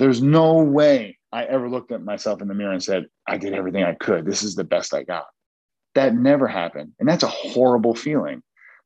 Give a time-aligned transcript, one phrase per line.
[0.00, 3.52] There's no way I ever looked at myself in the mirror and said, I did
[3.52, 4.24] everything I could.
[4.24, 5.26] This is the best I got.
[5.94, 6.92] That never happened.
[6.98, 8.42] And that's a horrible feeling.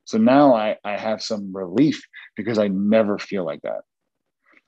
[0.07, 2.03] So now I, I have some relief
[2.37, 3.83] because I never feel like that.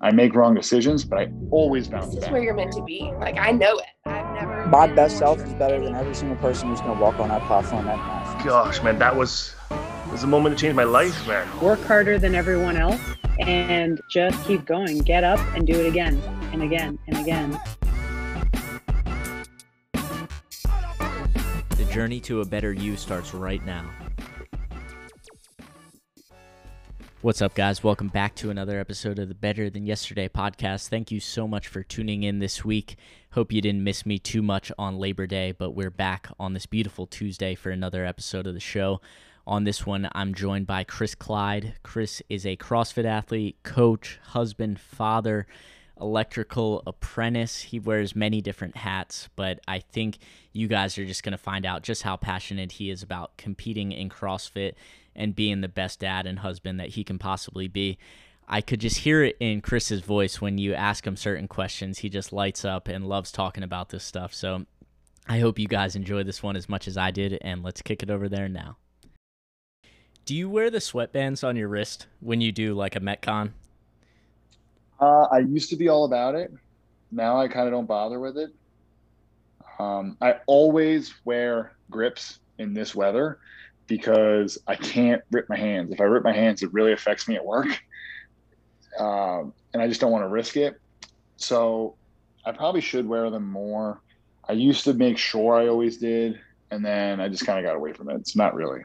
[0.01, 2.33] I make wrong decisions, but I always bounce This is back.
[2.33, 3.11] where you're meant to be.
[3.19, 3.87] Like I know it.
[4.05, 4.67] I've never.
[4.67, 7.43] My best self is better than every single person who's going to walk on that
[7.49, 8.45] platform that night.
[8.45, 9.53] Gosh, man, that was
[10.13, 11.49] was a moment that changed my life, man.
[11.61, 13.01] work harder than everyone else
[13.39, 14.99] and just keep going.
[14.99, 16.21] Get up and do it again
[16.53, 17.59] and again and again.
[21.71, 23.91] The journey to a better you starts right now.
[27.23, 27.83] What's up, guys?
[27.83, 30.89] Welcome back to another episode of the Better Than Yesterday podcast.
[30.89, 32.97] Thank you so much for tuning in this week.
[33.33, 36.67] Hope you didn't miss me too much on Labor Day, but we're back on this
[36.67, 39.01] beautiful Tuesday for another episode of the show.
[39.47, 41.75] On this one, I'm joined by Chris Clyde.
[41.85, 45.47] Chris is a CrossFit athlete, coach, husband, father,
[46.01, 47.63] electrical apprentice.
[47.63, 50.19] He wears many different hats, but I think
[50.53, 53.93] you guys are just going to find out just how passionate he is about competing
[53.93, 54.73] in CrossFit
[55.15, 57.99] and being the best dad and husband that he can possibly be.
[58.49, 61.99] I could just hear it in Chris's voice when you ask him certain questions.
[61.99, 64.35] He just lights up and loves talking about this stuff.
[64.35, 64.67] So
[65.29, 68.03] I hope you guys enjoy this one as much as I did, and let's kick
[68.03, 68.77] it over there now.
[70.27, 73.53] Do you wear the sweatbands on your wrist when you do like a Metcon?
[75.01, 76.53] Uh, I used to be all about it.
[77.13, 78.51] Now I kind of don't bother with it.
[79.79, 83.39] Um, I always wear grips in this weather
[83.87, 85.93] because I can't rip my hands.
[85.93, 87.69] If I rip my hands, it really affects me at work.
[88.99, 90.81] Um, and I just don't want to risk it.
[91.37, 91.95] So
[92.45, 94.01] I probably should wear them more.
[94.49, 96.41] I used to make sure I always did,
[96.73, 98.17] and then I just kind of got away from it.
[98.17, 98.81] It's not really.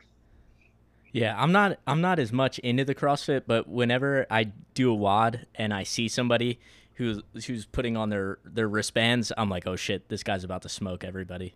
[1.14, 4.96] Yeah, I'm not I'm not as much into the CrossFit, but whenever I do a
[4.96, 6.60] WOD and I see somebody
[6.96, 10.70] who's who's putting on their their wristbands, I'm like, "Oh shit, this guy's about to
[10.70, 11.56] smoke everybody."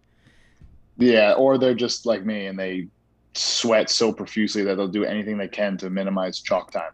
[0.97, 2.88] Yeah, or they're just like me and they
[3.34, 6.91] sweat so profusely that they'll do anything they can to minimize chalk time.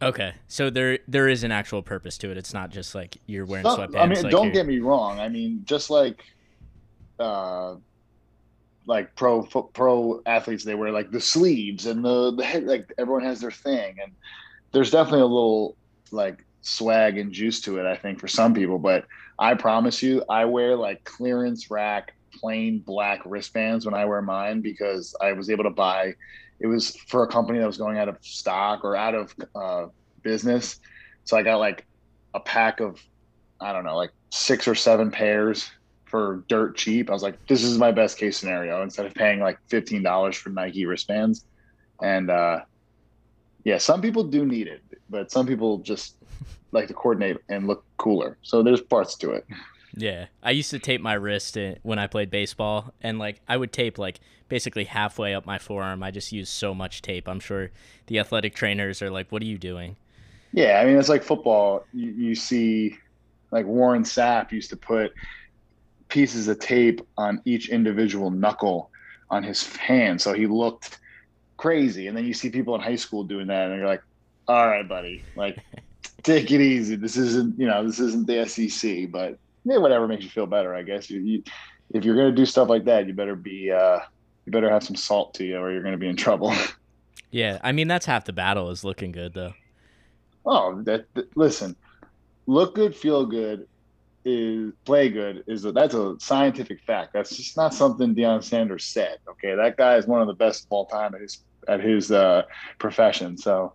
[0.00, 0.32] Okay.
[0.48, 2.36] So there there is an actual purpose to it.
[2.36, 5.18] It's not just like you're wearing sweatbands I mean, like don't you're- get me wrong.
[5.18, 6.22] I mean, just like,
[7.18, 7.76] uh,
[8.86, 12.64] like pro pro athletes, they wear like the sleeves and the the head.
[12.64, 14.12] Like everyone has their thing, and
[14.72, 15.76] there's definitely a little
[16.12, 17.86] like swag and juice to it.
[17.86, 19.06] I think for some people, but
[19.38, 24.60] I promise you, I wear like clearance rack plain black wristbands when I wear mine
[24.60, 26.14] because I was able to buy.
[26.60, 29.86] It was for a company that was going out of stock or out of uh,
[30.22, 30.80] business,
[31.24, 31.84] so I got like
[32.34, 33.02] a pack of
[33.60, 35.70] I don't know, like six or seven pairs
[36.06, 37.10] for dirt cheap.
[37.10, 40.36] I was like, this is my best case scenario instead of paying like fifteen dollars
[40.36, 41.44] for Nike wristbands.
[42.02, 42.60] And uh,
[43.64, 46.16] yeah, some people do need it, but some people just
[46.72, 48.38] like to coordinate and look cooler.
[48.42, 49.46] So there's parts to it.
[49.96, 50.26] Yeah.
[50.42, 53.98] I used to tape my wrist when I played baseball and like I would tape
[53.98, 56.02] like basically halfway up my forearm.
[56.02, 57.28] I just used so much tape.
[57.28, 57.70] I'm sure
[58.06, 59.96] the athletic trainers are like, "What are you doing?"
[60.52, 61.84] Yeah, I mean it's like football.
[61.92, 62.96] You, you see,
[63.50, 65.12] like Warren Sapp used to put
[66.08, 68.90] pieces of tape on each individual knuckle
[69.30, 70.98] on his hand, so he looked
[71.56, 72.06] crazy.
[72.06, 74.02] And then you see people in high school doing that, and you're like,
[74.46, 75.58] "All right, buddy, like
[76.22, 76.96] take it easy.
[76.96, 80.74] This isn't, you know, this isn't the SEC, but yeah, whatever makes you feel better,
[80.74, 81.10] I guess.
[81.10, 81.42] You, you,
[81.92, 84.00] if you're gonna do stuff like that, you better be, uh,
[84.44, 86.54] you better have some salt to you, or you're gonna be in trouble."
[87.32, 87.58] Yeah.
[87.62, 89.52] I mean, that's half the battle is looking good though.
[90.46, 91.76] Oh, that, that- listen,
[92.46, 93.66] look good, feel good,
[94.26, 97.12] is play good is a, that's a scientific fact.
[97.12, 99.18] That's just not something Deion Sanders said.
[99.28, 102.10] Okay, that guy is one of the best of all time at his at his
[102.10, 102.42] uh,
[102.78, 103.36] profession.
[103.38, 103.72] So,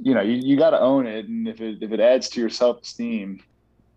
[0.00, 2.40] you know, you, you got to own it, and if it if it adds to
[2.40, 3.42] your self esteem,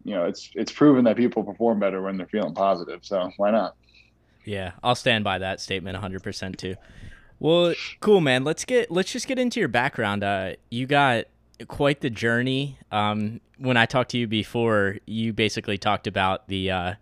[0.05, 2.99] you know, it's it's proven that people perform better when they're feeling positive.
[3.03, 3.75] So why not?
[4.45, 6.75] Yeah, I'll stand by that statement 100% too.
[7.39, 8.43] Well, cool, man.
[8.45, 10.23] Let's get let's just get into your background.
[10.23, 11.25] Uh, you got
[11.67, 12.77] quite the journey.
[12.91, 16.93] Um, when I talked to you before, you basically talked about the uh,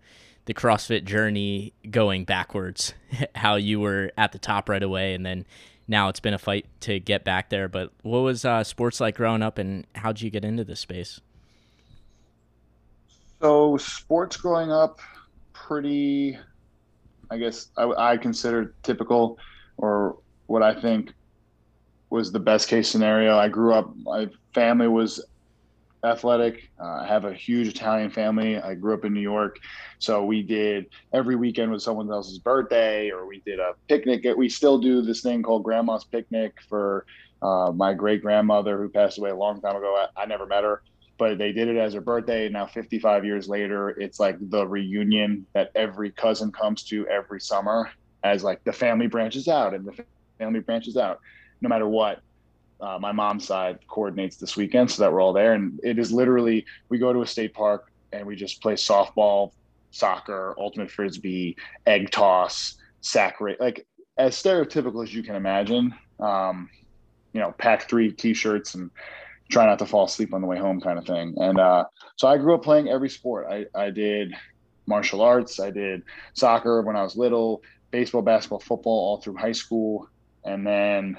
[0.46, 2.94] the CrossFit journey going backwards.
[3.34, 5.46] How you were at the top right away, and then
[5.88, 7.68] now it's been a fight to get back there.
[7.68, 11.20] But what was uh, sports like growing up, and how'd you get into this space?
[13.40, 15.00] So sports growing up,
[15.52, 16.38] pretty,
[17.30, 19.38] I guess I, I consider typical,
[19.76, 21.12] or what I think
[22.10, 23.36] was the best case scenario.
[23.36, 23.94] I grew up.
[23.96, 25.24] My family was
[26.04, 26.70] athletic.
[26.78, 28.58] Uh, I have a huge Italian family.
[28.58, 29.56] I grew up in New York,
[29.98, 34.26] so we did every weekend was someone else's birthday, or we did a picnic.
[34.36, 37.06] We still do this thing called Grandma's Picnic for
[37.42, 40.06] uh, my great grandmother who passed away a long time ago.
[40.16, 40.82] I, I never met her,
[41.18, 42.48] but they did it as her birthday.
[42.48, 47.90] Now, 55 years later, it's like the reunion that every cousin comes to every summer
[48.22, 50.04] as like the family branches out and the
[50.38, 51.20] family branches out
[51.64, 52.20] no matter what.
[52.80, 55.54] Uh, my mom's side coordinates this weekend so that we're all there.
[55.54, 59.52] And it is literally, we go to a state park and we just play softball,
[59.90, 61.56] soccer, ultimate frisbee,
[61.86, 63.86] egg toss, sack race, like
[64.18, 65.94] as stereotypical as you can imagine.
[66.20, 66.68] Um,
[67.32, 68.90] you know, pack three t-shirts and
[69.50, 71.34] try not to fall asleep on the way home kind of thing.
[71.38, 71.84] And uh,
[72.16, 73.46] so I grew up playing every sport.
[73.50, 74.34] I, I did
[74.86, 75.58] martial arts.
[75.58, 76.02] I did
[76.34, 80.08] soccer when I was little, baseball, basketball, football all through high school.
[80.44, 81.18] And then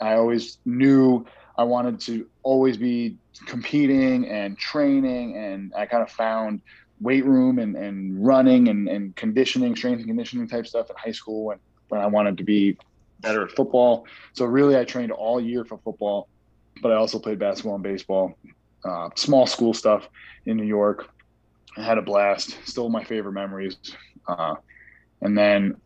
[0.00, 1.26] I always knew
[1.56, 3.16] I wanted to always be
[3.46, 5.36] competing and training.
[5.36, 6.60] And I kind of found
[7.00, 11.12] weight room and, and running and, and conditioning, strength and conditioning type stuff in high
[11.12, 11.58] school when,
[11.88, 12.76] when I wanted to be
[13.20, 14.06] better at football.
[14.34, 16.28] So really, I trained all year for football,
[16.82, 18.36] but I also played basketball and baseball,
[18.84, 20.08] uh, small school stuff
[20.44, 21.08] in New York.
[21.76, 22.56] I had a blast.
[22.64, 23.76] Still my favorite memories.
[24.26, 24.56] Uh,
[25.20, 25.76] and then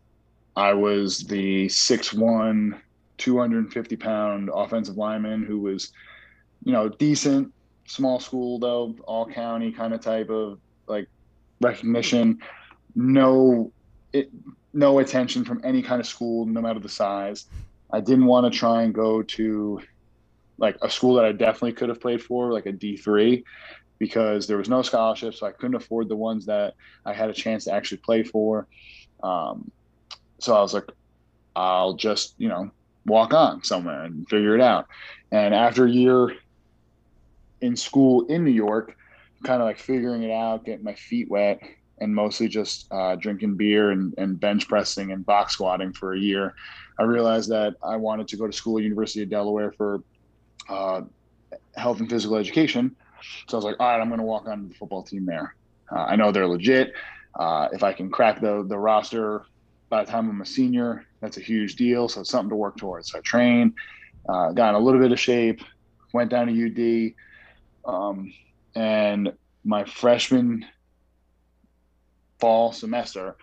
[0.55, 2.79] I was the 6'1",
[3.21, 5.93] 250 pound offensive lineman who was,
[6.63, 7.53] you know, decent,
[7.85, 11.07] small school though, all county kind of type of like
[11.61, 12.39] recognition.
[12.95, 13.71] No,
[14.11, 14.31] it,
[14.73, 17.45] no attention from any kind of school, no matter the size.
[17.91, 19.81] I didn't want to try and go to
[20.57, 23.43] like a school that I definitely could have played for, like a D3,
[23.99, 26.73] because there was no scholarship, so I couldn't afford the ones that
[27.05, 28.67] I had a chance to actually play for.
[29.21, 29.69] Um,
[30.39, 30.89] so I was like,
[31.55, 32.71] I'll just, you know,
[33.05, 34.87] walk on somewhere and figure it out.
[35.31, 36.35] And after a year
[37.61, 38.95] in school in New York,
[39.43, 41.61] kind of like figuring it out, getting my feet wet,
[41.99, 46.19] and mostly just uh, drinking beer and, and bench pressing and box squatting for a
[46.19, 46.55] year,
[46.99, 50.01] I realized that I wanted to go to school at University of Delaware for
[50.67, 51.01] uh,
[51.75, 52.95] health and physical education.
[53.47, 55.55] So I was like, all right, I'm going to walk on the football team there.
[55.91, 56.93] Uh, I know they're legit.
[57.35, 59.43] Uh, if I can crack the the roster
[59.89, 62.09] by the time I'm a senior, that's a huge deal.
[62.09, 63.11] So it's something to work towards.
[63.11, 63.73] So I trained,
[64.27, 65.61] uh, got in a little bit of shape,
[66.13, 67.13] went down to
[67.85, 68.33] UD, um,
[68.75, 69.33] and
[69.63, 70.65] my freshman
[72.39, 73.35] fall semester,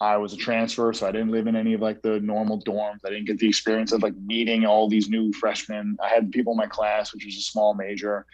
[0.00, 2.98] I was a transfer, so I didn't live in any of like the normal dorms.
[3.04, 5.96] I didn't get the experience of like meeting all these new freshmen.
[6.02, 8.26] I had people in my class, which was a small major,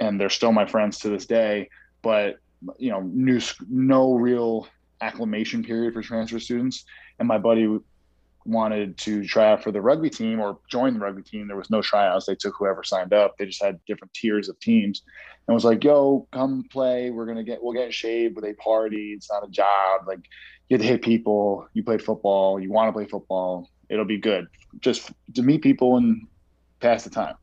[0.00, 1.70] and they're still my friends to this day.
[2.02, 2.38] But
[2.78, 4.66] you know, new no real
[5.00, 6.84] acclimation period for transfer students.
[7.18, 7.78] And my buddy
[8.44, 11.46] wanted to try out for the rugby team or join the rugby team.
[11.46, 12.26] There was no tryouts.
[12.26, 13.36] They took whoever signed up.
[13.36, 15.02] They just had different tiers of teams
[15.46, 17.10] and was like, yo, come play.
[17.10, 19.12] We're gonna get we'll get shaved with a party.
[19.12, 20.02] It's not a job.
[20.06, 20.20] Like
[20.68, 24.18] you get to hit people, you played football, you want to play football, it'll be
[24.18, 24.46] good.
[24.80, 26.26] Just to meet people and
[26.80, 27.34] pass the time.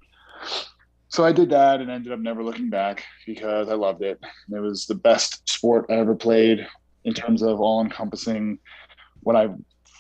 [1.10, 4.19] So I did that and ended up never looking back because I loved it.
[4.51, 6.68] It was the best sport I ever played
[7.06, 8.60] in terms of all encompassing
[9.25, 9.50] what I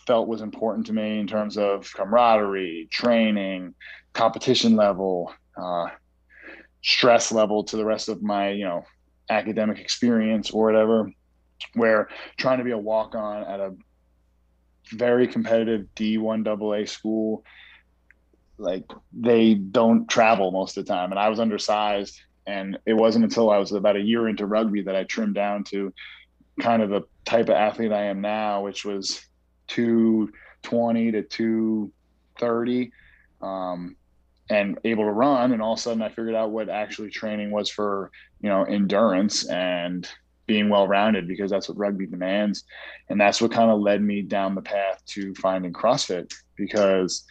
[0.05, 3.73] felt was important to me in terms of camaraderie, training,
[4.13, 5.87] competition level, uh,
[6.83, 8.85] stress level to the rest of my, you know,
[9.31, 11.11] academic experience or whatever.
[11.73, 12.07] Where
[12.37, 13.73] trying to be a walk on at a
[14.91, 17.43] very competitive D1 AA school,
[18.59, 21.09] like they don't travel most of the time.
[21.09, 22.21] And I was undersized.
[22.45, 25.63] And it wasn't until I was about a year into rugby that I trimmed down
[25.65, 25.91] to
[26.59, 29.25] kind of the type of athlete I am now, which was
[29.67, 32.91] 220 to 230
[33.41, 33.95] um,
[34.49, 35.51] and able to run.
[35.51, 38.63] And all of a sudden I figured out what actually training was for, you know,
[38.63, 40.07] endurance and
[40.47, 42.63] being well rounded because that's what rugby demands.
[43.09, 47.25] And that's what kind of led me down the path to finding CrossFit because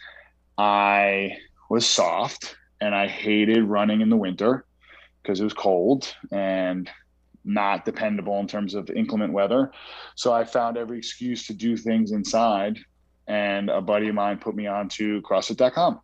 [0.57, 1.37] I
[1.69, 4.65] was soft and I hated running in the winter
[5.21, 6.89] because it was cold and
[7.45, 9.71] not dependable in terms of inclement weather.
[10.15, 12.79] So I found every excuse to do things inside.
[13.27, 15.99] And a buddy of mine put me on to CrossFit.com.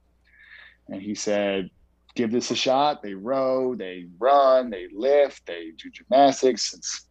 [0.89, 1.69] And he said,
[2.15, 3.01] give this a shot.
[3.01, 6.73] They row, they run, they lift, they do gymnastics.
[6.73, 7.07] It's,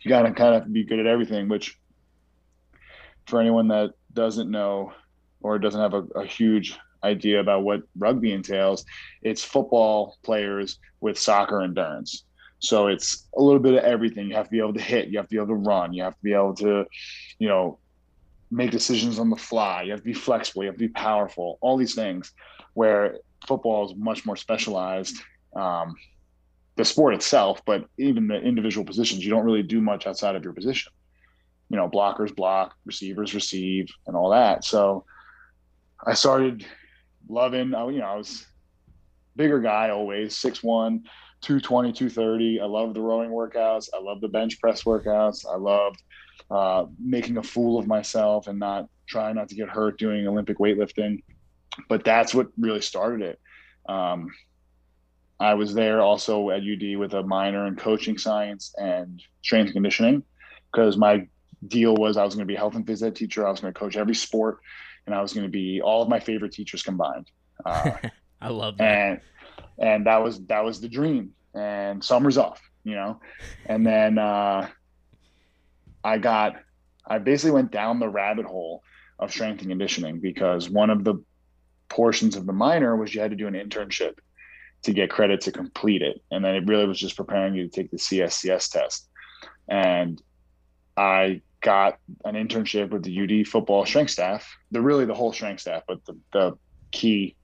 [0.00, 1.78] you got to kind of be good at everything, which
[3.26, 4.92] for anyone that doesn't know
[5.40, 8.84] or doesn't have a, a huge idea about what rugby entails,
[9.22, 12.24] it's football players with soccer endurance.
[12.62, 14.28] So it's a little bit of everything.
[14.28, 16.04] You have to be able to hit, you have to be able to run, you
[16.04, 16.86] have to be able to,
[17.40, 17.78] you know,
[18.52, 21.58] make decisions on the fly, you have to be flexible, you have to be powerful,
[21.60, 22.32] all these things
[22.74, 25.16] where football is much more specialized.
[25.56, 25.96] Um,
[26.76, 30.44] the sport itself, but even the individual positions, you don't really do much outside of
[30.44, 30.92] your position.
[31.68, 34.64] You know, blockers block, receivers receive, and all that.
[34.64, 35.04] So
[36.06, 36.64] I started
[37.28, 37.68] loving.
[37.68, 38.46] You know, I was
[39.36, 41.02] bigger guy always, 6'1,
[41.42, 42.60] 220, 230.
[42.60, 43.88] I love the rowing workouts.
[43.94, 45.44] I love the bench press workouts.
[45.48, 46.02] I loved
[46.50, 50.58] uh, making a fool of myself and not trying not to get hurt doing Olympic
[50.58, 51.22] weightlifting.
[51.88, 53.40] But that's what really started it.
[53.88, 54.30] Um,
[55.40, 59.74] I was there also at UD with a minor in coaching science and strength and
[59.74, 60.22] conditioning
[60.70, 61.26] because my
[61.66, 63.46] deal was I was going to be a health and phys ed teacher.
[63.46, 64.58] I was going to coach every sport,
[65.06, 67.28] and I was going to be all of my favorite teachers combined.
[67.64, 67.90] Uh,
[68.40, 68.84] I love that.
[68.84, 69.20] and
[69.78, 71.32] and that was that was the dream.
[71.54, 73.20] And summer's off, you know,
[73.66, 74.68] and then uh,
[76.02, 76.56] I got
[77.06, 78.82] I basically went down the rabbit hole
[79.18, 81.22] of strength and conditioning because one of the
[81.88, 84.14] portions of the minor was you had to do an internship
[84.82, 86.20] to get credit to complete it.
[86.30, 89.08] And then it really was just preparing you to take the CSCS test.
[89.68, 90.20] And
[90.96, 94.56] I got an internship with the UD football strength staff.
[94.70, 96.58] They're really the whole strength staff, but the, the
[96.90, 97.36] key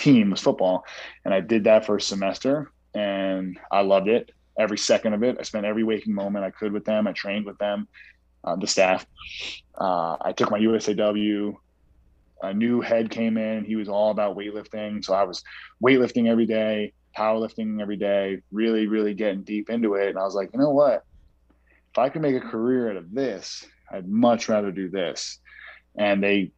[0.00, 0.84] team was football.
[1.24, 4.30] And I did that for a semester and I loved it.
[4.58, 5.36] Every second of it.
[5.38, 7.06] I spent every waking moment I could with them.
[7.06, 7.88] I trained with them,
[8.44, 9.06] uh, the staff.
[9.78, 11.56] Uh, I took my USAW
[12.42, 13.64] a new head came in.
[13.64, 15.04] He was all about weightlifting.
[15.04, 15.42] So I was
[15.84, 20.08] weightlifting every day, powerlifting every day, really, really getting deep into it.
[20.08, 21.04] And I was like, you know what?
[21.92, 25.38] If I could make a career out of this, I'd much rather do this.
[25.96, 26.52] And they,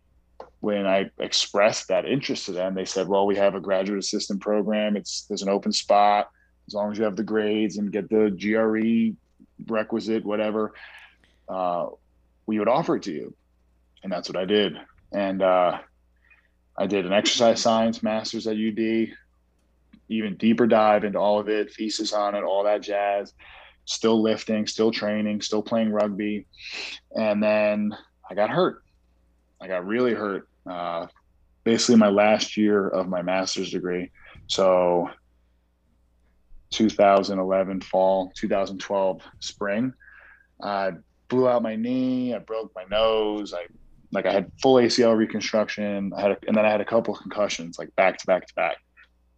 [0.62, 4.40] when I expressed that interest to them, they said, well, we have a graduate assistant
[4.40, 4.96] program.
[4.96, 6.30] It's, there's an open spot.
[6.66, 9.14] As long as you have the grades and get the GRE
[9.70, 10.72] requisite, whatever,
[11.48, 11.88] uh,
[12.46, 13.34] we would offer it to you.
[14.02, 14.78] And that's what I did
[15.12, 15.78] and uh,
[16.76, 19.08] I did an exercise science master's at UD,
[20.08, 23.34] even deeper dive into all of it, thesis on it, all that jazz.
[23.84, 26.46] Still lifting, still training, still playing rugby,
[27.16, 27.96] and then
[28.30, 28.82] I got hurt.
[29.60, 30.48] I got really hurt.
[30.68, 31.06] Uh,
[31.64, 34.10] basically, my last year of my master's degree.
[34.46, 35.08] So,
[36.70, 39.92] 2011 fall, 2012 spring,
[40.62, 40.92] I
[41.28, 42.34] blew out my knee.
[42.34, 43.54] I broke my nose.
[43.54, 43.66] I
[44.12, 46.12] like I had full ACL reconstruction.
[46.14, 48.54] I had, a, and then I had a couple concussions, like back to back to
[48.54, 48.76] back.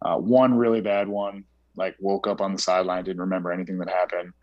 [0.01, 3.89] Uh, one really bad one, like woke up on the sideline, didn't remember anything that
[3.89, 4.33] happened,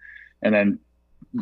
[0.42, 0.78] and then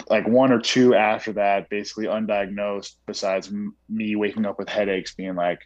[0.08, 2.92] like one or two after that, basically undiagnosed.
[3.06, 5.60] Besides m- me waking up with headaches, being like,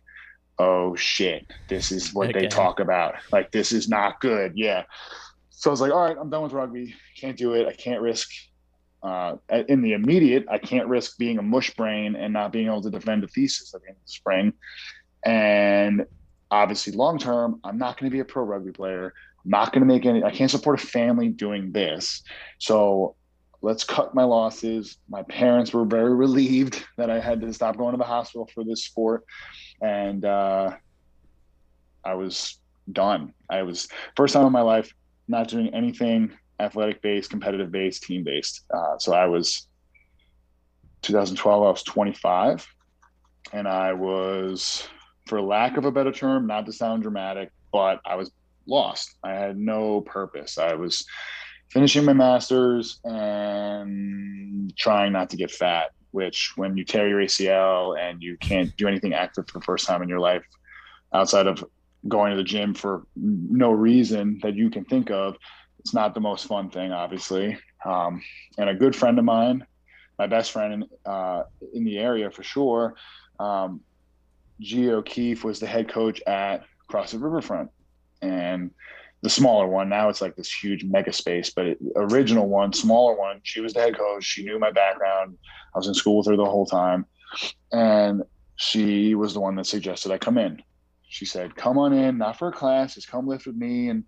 [0.59, 2.41] "Oh shit, this is what okay.
[2.41, 3.15] they talk about.
[3.33, 4.85] Like this is not good." Yeah.
[5.51, 6.95] So I was like, "All right, I'm done with rugby.
[7.21, 7.67] Can't do it.
[7.67, 8.29] I can't risk
[9.05, 9.37] uh,
[9.69, 12.91] in the immediate, I can't risk being a mush brain and not being able to
[12.91, 14.53] defend a thesis at the end of the spring.
[15.25, 16.07] And
[16.51, 19.13] obviously, long term, I'm not going to be a pro rugby player.
[19.45, 20.25] I'm not going to make any.
[20.25, 22.23] I can't support a family doing this.
[22.59, 23.17] So
[23.65, 24.99] let's cut my losses.
[25.09, 28.63] My parents were very relieved that I had to stop going to the hospital for
[28.63, 29.25] this sport,
[29.81, 30.77] and uh,
[32.05, 32.59] I was
[32.93, 33.33] done.
[33.49, 34.93] I was first time in my life
[35.27, 38.65] not doing anything athletic based, competitive based, team based.
[38.73, 39.67] Uh, so I was
[41.03, 42.67] 2012, I was 25,
[43.53, 44.87] and I was,
[45.27, 48.31] for lack of a better term, not to sound dramatic, but I was
[48.67, 49.17] lost.
[49.25, 50.59] I had no purpose.
[50.59, 51.07] I was
[51.71, 55.91] finishing my master's and trying not to get fat.
[56.11, 59.85] Which, when you tear your ACL and you can't do anything active for the first
[59.85, 60.45] time in your life
[61.13, 61.65] outside of
[62.07, 65.37] going to the gym for no reason that you can think of,
[65.81, 67.59] it's not the most fun thing, obviously.
[67.85, 68.23] Um,
[68.59, 69.67] and a good friend of mine,
[70.19, 71.43] my best friend in, uh,
[71.73, 72.95] in the area for sure,
[73.41, 73.81] um,
[74.63, 77.71] Gio O'Keefe was the head coach at CrossFit Riverfront.
[78.23, 78.71] And
[79.25, 83.17] the smaller one, now it's like this huge mega space, but it, original one, smaller
[83.17, 84.23] one, she was the head coach.
[84.23, 85.39] She knew my background.
[85.75, 87.07] I was in school with her the whole time.
[87.73, 88.23] And
[88.57, 90.63] she was the one that suggested I come in.
[91.09, 93.89] She said, come on in, not for a class, just come lift with me.
[93.89, 94.05] And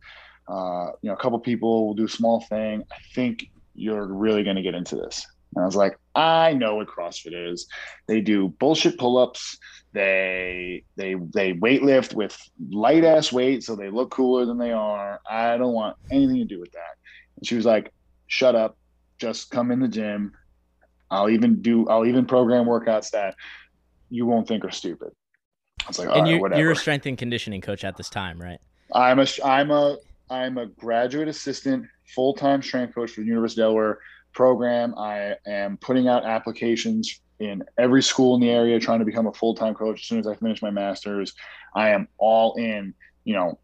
[0.49, 2.85] uh, you know, a couple people will do a small thing.
[2.93, 5.27] I think you're really going to get into this.
[5.55, 7.67] And I was like, I know what CrossFit is.
[8.07, 9.59] They do bullshit pull-ups.
[9.93, 12.37] They they they weightlift with
[12.69, 15.21] light ass weight, so they look cooler than they are.
[15.29, 16.97] I don't want anything to do with that.
[17.37, 17.93] And she was like,
[18.27, 18.77] Shut up.
[19.19, 20.33] Just come in the gym.
[21.11, 21.89] I'll even do.
[21.89, 23.37] I'll even program workouts that
[24.11, 25.13] you won't think are stupid.
[25.85, 28.59] I was like, and you, you're a strength and conditioning coach at this time, right?
[28.93, 29.99] I'm a I'm a
[30.29, 33.99] I'm a graduate assistant, full time strength coach for the University of Delaware
[34.37, 34.95] program.
[34.97, 39.33] I am putting out applications in every school in the area, trying to become a
[39.33, 41.35] full time coach as soon as I finish my master's.
[41.75, 42.95] I am all in.
[43.25, 43.59] You know,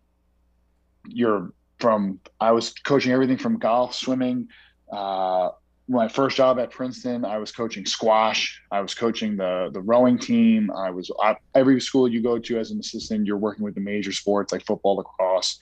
[1.07, 2.19] you're from.
[2.41, 4.49] I was coaching everything from golf, swimming.
[4.91, 5.51] Uh,
[5.89, 8.61] my first job at Princeton, I was coaching squash.
[8.71, 10.71] I was coaching the the rowing team.
[10.71, 13.81] I was I, every school you go to as an assistant, you're working with the
[13.81, 15.59] major sports like football, lacrosse,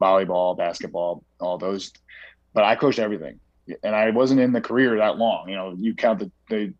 [0.00, 1.92] volleyball, basketball, all those.
[2.54, 3.40] But I coached everything,
[3.82, 5.48] and I wasn't in the career that long.
[5.48, 6.74] You know, you count the, the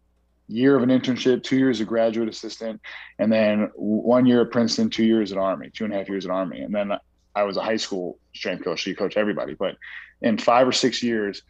[0.49, 2.81] year of an internship, two years of graduate assistant,
[3.19, 6.25] and then one year at Princeton, two years at Army, two and a half years
[6.25, 6.93] at Army, and then
[7.35, 9.55] I was a high school strength coach, so you coach everybody.
[9.55, 9.77] But
[10.21, 11.43] in five or six years,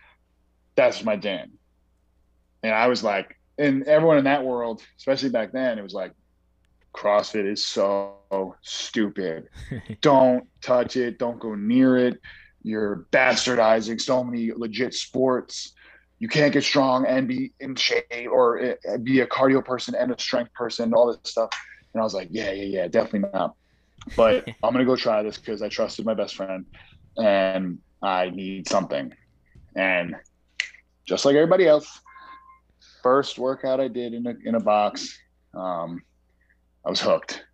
[0.75, 1.53] that's my jam.
[2.63, 6.13] And I was like, and everyone in that world, especially back then, it was like,
[6.95, 8.17] CrossFit is so
[8.61, 9.49] stupid.
[10.01, 11.19] don't touch it.
[11.19, 12.21] Don't go near it.
[12.63, 15.73] You're bastardizing so many legit sports.
[16.19, 20.13] You can't get strong and be in shape or eh, be a cardio person and
[20.13, 21.51] a strength person, all this stuff.
[21.93, 23.55] And I was like, yeah, yeah, yeah, definitely not.
[24.17, 26.65] But I'm gonna go try this because I trusted my best friend
[27.17, 29.13] and I need something.
[29.75, 30.15] And
[31.05, 32.01] just like everybody else,
[33.03, 35.19] first workout I did in a in a box,
[35.55, 36.03] um,
[36.87, 37.45] I was hooked.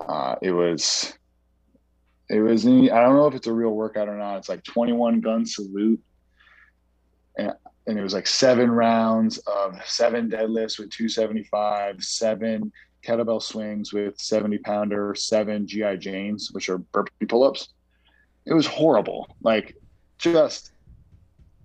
[0.00, 1.16] Uh, it was,
[2.28, 2.66] it was.
[2.66, 4.38] I don't know if it's a real workout or not.
[4.38, 6.00] It's like 21 gun salute,
[7.38, 7.52] and,
[7.86, 12.72] and it was like seven rounds of seven deadlifts with 275, seven
[13.06, 17.68] kettlebell swings with 70 pounder, seven GI Janes, which are burpee pull ups.
[18.46, 19.36] It was horrible.
[19.42, 19.76] Like
[20.18, 20.72] just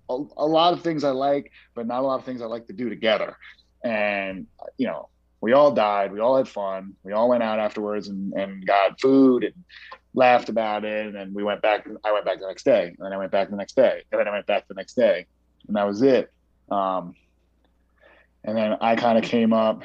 [0.08, 2.66] a, a lot of things I like, but not a lot of things I like
[2.66, 3.36] to do together.
[3.82, 5.08] And, you know,
[5.40, 6.12] we all died.
[6.12, 6.94] We all had fun.
[7.02, 9.54] We all went out afterwards and, and got food and
[10.14, 11.06] laughed about it.
[11.06, 11.86] And then we went back.
[12.04, 12.86] I went back the next day.
[12.86, 14.02] And then I went back the next day.
[14.10, 15.26] And then I went back the next day.
[15.66, 16.32] And that was it.
[16.70, 17.14] Um,
[18.44, 19.82] and then I kind of came up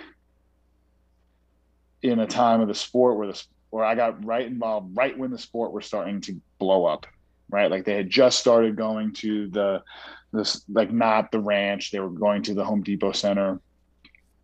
[2.01, 5.32] in a time of the sport where the where I got right involved right when
[5.32, 7.05] the sport was starting to blow up,
[7.50, 7.70] right?
[7.70, 9.84] Like they had just started going to the
[10.32, 13.60] this like not the ranch, they were going to the Home Depot Center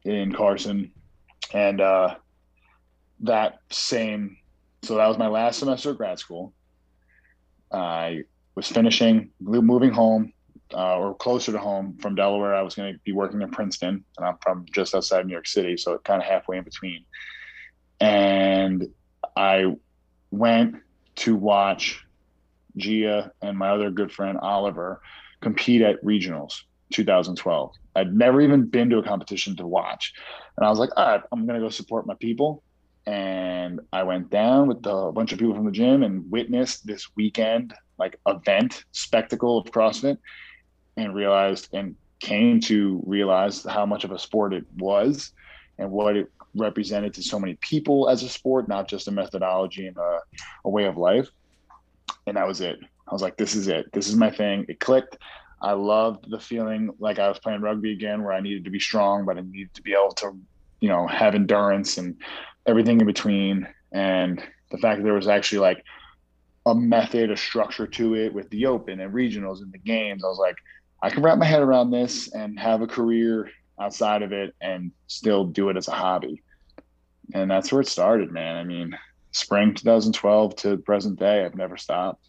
[0.03, 0.91] in Carson,
[1.53, 2.15] and uh,
[3.21, 4.37] that same
[4.83, 6.53] so that was my last semester of grad school.
[7.71, 8.23] I
[8.55, 10.33] was finishing, moving home,
[10.73, 12.55] uh, or closer to home from Delaware.
[12.55, 15.47] I was going to be working in Princeton, and I'm from just outside New York
[15.47, 17.05] City, so kind of halfway in between
[18.01, 18.87] and
[19.37, 19.75] I
[20.31, 20.75] went
[21.17, 22.03] to watch
[22.75, 25.01] Gia and my other good friend Oliver
[25.39, 27.73] compete at regionals 2012.
[27.95, 30.13] I'd never even been to a competition to watch.
[30.57, 32.63] And I was like, all right, I'm going to go support my people.
[33.07, 37.07] And I went down with a bunch of people from the gym and witnessed this
[37.15, 40.17] weekend, like event spectacle of CrossFit
[40.97, 45.33] and realized and came to realize how much of a sport it was
[45.79, 49.87] and what it represented to so many people as a sport, not just a methodology
[49.87, 50.19] and a,
[50.65, 51.29] a way of life.
[52.27, 52.79] And that was it.
[53.07, 53.91] I was like, this is it.
[53.93, 54.65] This is my thing.
[54.69, 55.17] It clicked.
[55.61, 58.79] I loved the feeling like I was playing rugby again, where I needed to be
[58.79, 60.37] strong, but I needed to be able to,
[60.81, 62.17] you know, have endurance and
[62.65, 63.67] everything in between.
[63.93, 65.83] And the fact that there was actually like
[66.65, 70.27] a method, a structure to it with the open and regionals and the games, I
[70.27, 70.57] was like,
[71.01, 74.91] I can wrap my head around this and have a career outside of it and
[75.07, 76.43] still do it as a hobby.
[77.33, 78.57] And that's where it started, man.
[78.57, 78.97] I mean,
[79.31, 82.27] spring 2012 to present day, I've never stopped.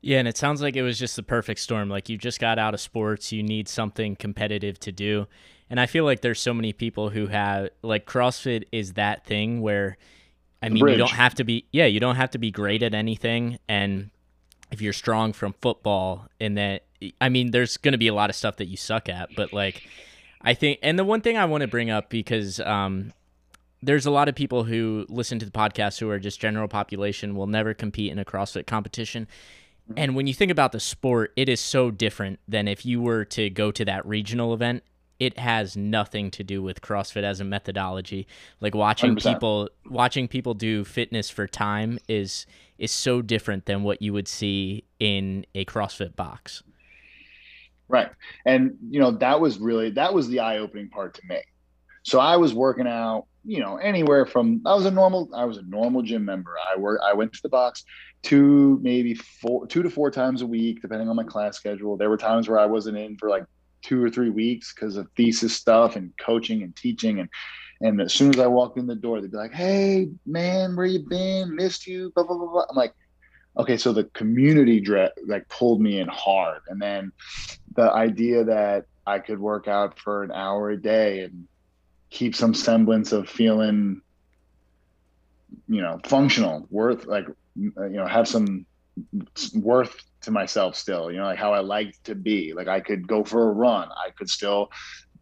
[0.00, 1.88] Yeah, and it sounds like it was just the perfect storm.
[1.88, 5.26] Like you just got out of sports, you need something competitive to do.
[5.70, 9.60] And I feel like there's so many people who have like CrossFit is that thing
[9.60, 9.96] where
[10.62, 10.92] I mean, Bridge.
[10.92, 14.10] you don't have to be yeah, you don't have to be great at anything and
[14.70, 16.84] if you're strong from football and that
[17.20, 19.52] I mean, there's going to be a lot of stuff that you suck at, but
[19.52, 19.88] like
[20.40, 23.12] I think, and the one thing I want to bring up because um,
[23.82, 27.34] there's a lot of people who listen to the podcast who are just general population
[27.34, 29.26] will never compete in a CrossFit competition.
[29.96, 33.24] And when you think about the sport, it is so different than if you were
[33.26, 34.82] to go to that regional event.
[35.20, 38.26] It has nothing to do with CrossFit as a methodology.
[38.60, 39.32] Like watching 100%.
[39.32, 42.46] people watching people do fitness for time is
[42.78, 46.62] is so different than what you would see in a CrossFit box.
[47.88, 48.10] Right.
[48.44, 51.40] And, you know, that was really, that was the eye opening part to me.
[52.02, 55.58] So I was working out, you know, anywhere from, I was a normal, I was
[55.58, 56.56] a normal gym member.
[56.58, 57.84] I work, I went to the box
[58.22, 61.96] two, maybe four, two to four times a week, depending on my class schedule.
[61.96, 63.44] There were times where I wasn't in for like
[63.84, 67.20] two or three weeks because of thesis stuff and coaching and teaching.
[67.20, 67.28] And,
[67.80, 70.86] and as soon as I walked in the door, they'd be like, Hey man, where
[70.86, 71.54] you been?
[71.54, 72.64] Missed you, blah, blah, blah, blah.
[72.68, 72.94] I'm like,
[73.56, 76.62] okay, so the community dre- like pulled me in hard.
[76.68, 77.12] And then
[77.76, 81.46] the idea that I could work out for an hour a day and
[82.10, 84.00] keep some semblance of feeling,
[85.68, 88.66] you know, functional, worth like, you know, have some
[89.54, 92.52] worth to myself still, you know, like how I like to be.
[92.52, 93.88] Like I could go for a run.
[93.90, 94.70] I could still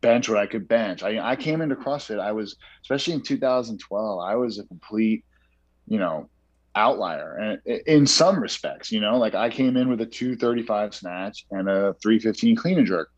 [0.00, 1.02] bench what I could bench.
[1.02, 1.88] I, I came into mm-hmm.
[1.88, 2.20] CrossFit.
[2.20, 5.24] I was, especially in 2012, I was a complete,
[5.86, 6.28] you know,
[6.74, 11.44] outlier and in some respects you know like i came in with a 235 snatch
[11.50, 13.10] and a 315 clean and jerk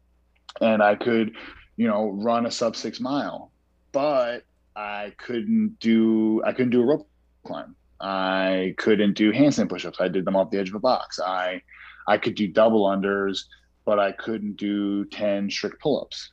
[0.60, 1.30] and i could
[1.76, 3.52] you know run a sub six mile
[3.92, 4.42] but
[4.74, 7.08] i couldn't do i couldn't do a rope
[7.46, 10.00] climb i couldn't do handstand push-ups.
[10.00, 11.18] I did them off the edge of a box.
[11.18, 11.62] I
[12.06, 13.44] i could do double unders
[13.84, 16.32] but i couldn't do 10 strict pull-ups.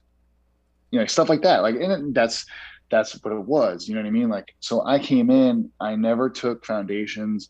[0.92, 1.62] You know stuff like that.
[1.64, 2.46] Like and that's
[2.90, 3.88] that's what it was.
[3.88, 4.30] You know what i mean?
[4.30, 7.50] Like so i came in i never took foundations.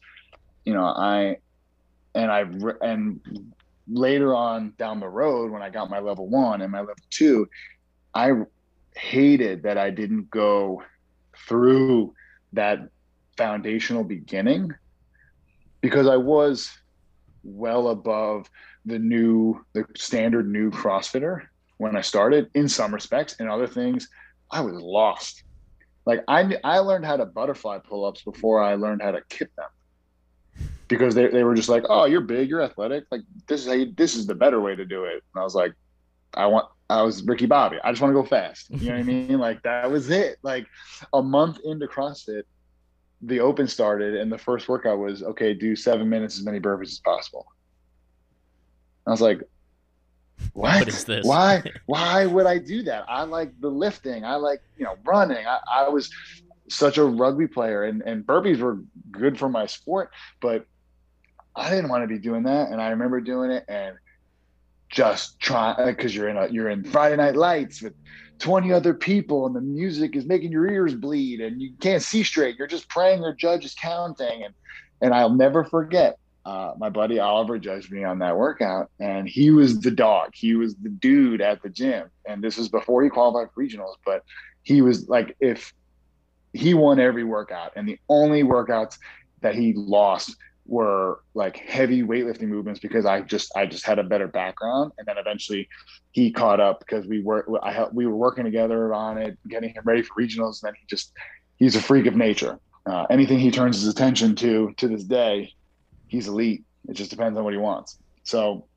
[0.66, 1.38] You know i
[2.14, 2.42] and i
[2.82, 3.20] and
[3.88, 7.50] later on down the road when i got my level one and my level two
[8.14, 8.32] i
[8.96, 10.82] hated that i didn't go
[11.48, 12.14] through
[12.54, 12.90] that
[13.38, 14.74] foundational beginning
[15.82, 16.70] because i was
[17.44, 18.50] well above
[18.86, 21.42] the new the standard new crossfitter
[21.78, 24.08] when i started in some respects in other things
[24.52, 25.44] I was lost.
[26.06, 29.56] Like I I learned how to butterfly pull ups before I learned how to kick
[29.56, 29.70] them.
[30.88, 33.06] Because they, they were just like, oh, you're big, you're athletic.
[33.12, 35.24] Like this is how you, this is the better way to do it.
[35.34, 35.74] And I was like,
[36.34, 37.78] I want I was Ricky Bobby.
[37.84, 38.70] I just want to go fast.
[38.70, 39.40] You know what I mean?
[39.40, 40.38] Like that was it.
[40.44, 40.68] Like
[41.14, 42.44] a month into CrossFit,
[43.22, 46.92] the open started and the first workout was okay, do seven minutes as many burpees
[46.92, 47.46] as possible.
[49.06, 49.42] I was like,
[50.54, 50.80] what?
[50.80, 51.26] what is this?
[51.26, 51.64] Why?
[51.86, 53.06] Why would I do that?
[53.08, 54.26] I like the lifting.
[54.26, 55.46] I like you know running.
[55.46, 56.10] I, I was
[56.70, 58.80] such a rugby player, and and burpees were
[59.12, 60.66] good for my sport, but
[61.56, 62.70] I didn't want to be doing that.
[62.70, 63.98] And I remember doing it and
[64.90, 67.94] just trying because you're in a you're in Friday Night Lights with
[68.42, 72.24] 20 other people and the music is making your ears bleed and you can't see
[72.24, 72.58] straight.
[72.58, 74.44] You're just praying your judge is counting.
[74.44, 74.54] And
[75.02, 79.52] and I'll never forget uh, my buddy Oliver judged me on that workout, and he
[79.52, 80.32] was the dog.
[80.34, 83.96] He was the dude at the gym, and this was before he qualified for regionals.
[84.06, 84.24] But
[84.64, 85.74] he was like, if
[86.54, 88.98] he won every workout, and the only workouts
[89.42, 90.36] that he lost
[90.72, 95.06] were like heavy weightlifting movements because I just I just had a better background, and
[95.08, 95.68] then eventually
[96.12, 99.84] he caught up because we were I we were working together on it, getting him
[99.86, 101.12] ready for regionals, and then he just
[101.58, 102.60] he's a freak of nature.
[102.86, 105.52] Uh, anything he turns his attention to to this day
[106.12, 106.64] he's elite.
[106.88, 107.98] It just depends on what he wants.
[108.24, 108.68] So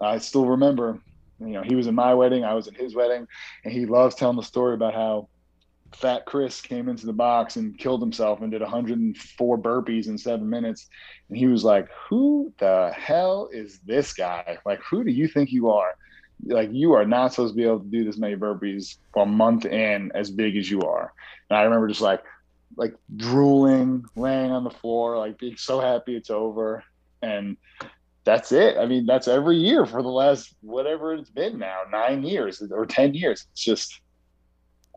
[0.00, 0.98] I still remember,
[1.38, 3.26] you know, he was in my wedding, I was in his wedding,
[3.64, 5.28] and he loves telling the story about how
[5.92, 10.48] Fat Chris came into the box and killed himself and did 104 burpees in seven
[10.48, 10.88] minutes.
[11.28, 14.58] And he was like, Who the hell is this guy?
[14.64, 15.94] Like, who do you think you are?
[16.46, 19.26] Like, you are not supposed to be able to do this many burpees for a
[19.26, 21.12] month in as big as you are.
[21.48, 22.22] And I remember just like,
[22.76, 26.84] like drooling, laying on the floor, like being so happy it's over.
[27.20, 27.56] And
[28.24, 28.78] that's it.
[28.78, 32.86] I mean, that's every year for the last whatever it's been now, nine years or
[32.86, 33.46] 10 years.
[33.52, 34.00] It's just,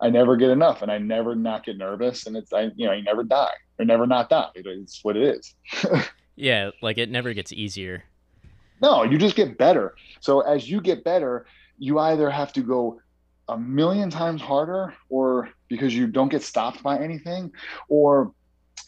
[0.03, 2.27] I never get enough and I never not get nervous.
[2.27, 4.49] And it's, I, you know, you never die or never not die.
[4.53, 5.55] It's what it is.
[6.35, 6.71] yeah.
[6.81, 8.03] Like it never gets easier.
[8.81, 9.95] No, you just get better.
[10.19, 11.45] So as you get better,
[11.79, 12.99] you either have to go
[13.47, 17.53] a million times harder or because you don't get stopped by anything
[17.87, 18.33] or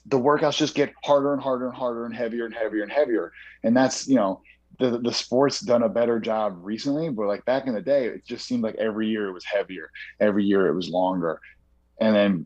[0.08, 3.34] the workouts just get harder and harder and harder and heavier and heavier and heavier
[3.64, 4.42] and that's you know
[4.80, 8.26] the the sport's done a better job recently but like back in the day it
[8.26, 11.40] just seemed like every year it was heavier every year it was longer.
[12.00, 12.46] And then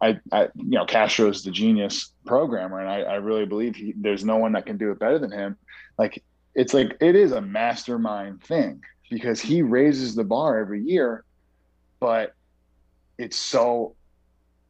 [0.00, 4.24] I, I you know Castro's the genius programmer and I, I really believe he, there's
[4.24, 5.56] no one that can do it better than him.
[5.98, 6.22] Like
[6.54, 11.24] it's like it is a mastermind thing because he raises the bar every year,
[12.00, 12.34] but
[13.18, 13.94] it's so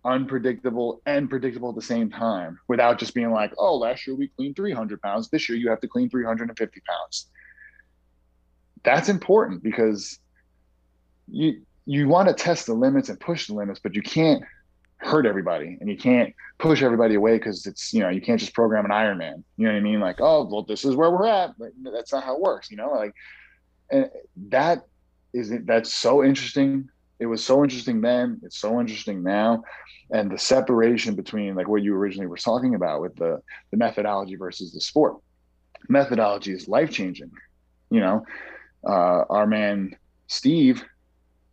[0.04, 4.28] unpredictable and predictable at the same time without just being like, oh, last year we
[4.28, 5.28] cleaned 300 pounds.
[5.28, 7.26] This year you have to clean 350 pounds.
[8.82, 10.18] That's important because
[11.28, 14.42] you you want to test the limits and push the limits, but you can't
[14.98, 18.54] hurt everybody and you can't push everybody away because it's you know you can't just
[18.54, 19.42] program an Ironman.
[19.56, 20.00] You know what I mean?
[20.00, 22.70] Like, oh, well, this is where we're at, but that's not how it works.
[22.70, 23.14] You know, like
[23.90, 24.10] and
[24.48, 24.86] that
[25.32, 29.62] is that's so interesting it was so interesting then it's so interesting now.
[30.10, 34.36] And the separation between like what you originally were talking about with the the methodology
[34.36, 35.16] versus the sport.
[35.88, 37.30] Methodology is life changing
[37.90, 38.24] you know?
[38.86, 39.96] Uh, our man
[40.26, 40.84] steve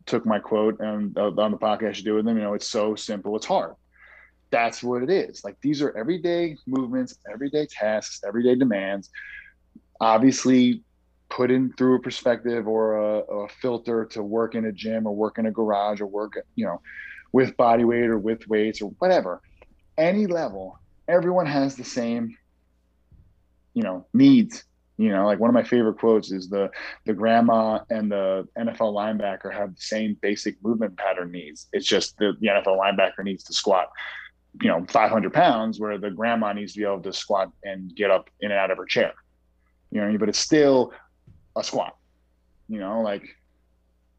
[0.04, 2.68] took my quote and uh, on the podcast you do with him you know it's
[2.68, 3.74] so simple it's hard.
[4.50, 5.42] That's what it is.
[5.44, 9.08] Like these are everyday movements everyday tasks everyday demands.
[10.00, 10.82] Obviously
[11.32, 15.14] put in through a perspective or a, a, filter to work in a gym or
[15.14, 16.80] work in a garage or work, you know,
[17.32, 19.40] with body weight or with weights or whatever,
[19.96, 22.36] any level, everyone has the same,
[23.72, 24.64] you know, needs.
[24.98, 26.70] You know, like one of my favorite quotes is the
[27.06, 31.66] the grandma and the NFL linebacker have the same basic movement pattern needs.
[31.72, 33.88] It's just the, the NFL linebacker needs to squat
[34.60, 38.10] you know 500 pounds where the grandma needs to be able to squat and get
[38.10, 39.14] up in and out of her chair
[39.90, 40.92] you know but it's still
[41.56, 41.96] a squat
[42.68, 43.36] you know like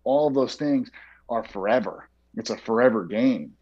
[0.03, 0.89] all those things
[1.29, 2.09] are forever.
[2.35, 3.53] It's a forever game.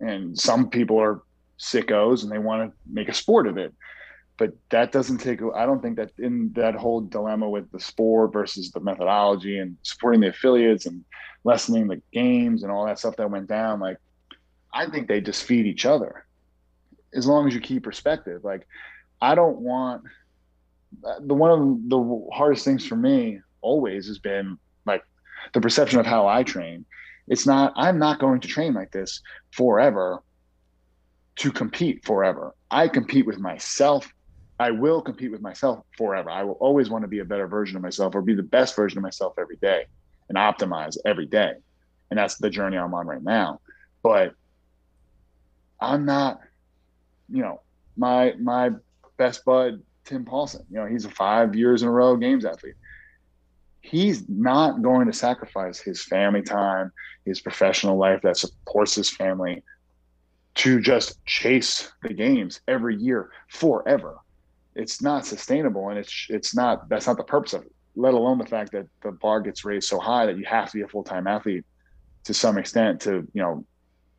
[0.00, 1.22] And some people are
[1.58, 3.72] sickos and they want to make a sport of it.
[4.36, 8.32] But that doesn't take i don't think that in that whole dilemma with the sport
[8.32, 11.04] versus the methodology and supporting the affiliates and
[11.44, 13.96] lessening the games and all that stuff that went down like
[14.72, 16.26] i think they just feed each other.
[17.14, 18.66] As long as you keep perspective like
[19.20, 20.02] i don't want
[21.20, 25.02] the one of the hardest things for me always has been like
[25.52, 26.84] the perception of how i train
[27.28, 29.20] it's not i'm not going to train like this
[29.52, 30.22] forever
[31.36, 34.10] to compete forever i compete with myself
[34.58, 36.30] I will compete with myself forever.
[36.30, 38.76] I will always want to be a better version of myself or be the best
[38.76, 39.84] version of myself every day
[40.28, 41.52] and optimize every day.
[42.10, 43.60] And that's the journey I'm on right now.
[44.02, 44.34] But
[45.80, 46.38] I'm not,
[47.28, 47.62] you know,
[47.96, 48.70] my my
[49.16, 52.74] best bud, Tim Paulson, you know, he's a five years in a row games athlete.
[53.80, 56.92] He's not going to sacrifice his family time,
[57.24, 59.62] his professional life that supports his family
[60.56, 64.18] to just chase the games every year forever.
[64.74, 68.38] It's not sustainable and it's it's not that's not the purpose of it let alone
[68.38, 70.88] the fact that the bar gets raised so high that you have to be a
[70.88, 71.64] full-time athlete
[72.24, 73.64] to some extent to you know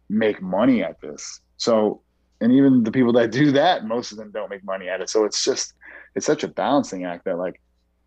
[0.10, 1.42] make money at this.
[1.58, 2.02] So
[2.42, 5.10] and even the people that do that most of them don't make money at it.
[5.10, 5.74] So it's just
[6.16, 7.62] it's such a balancing act that like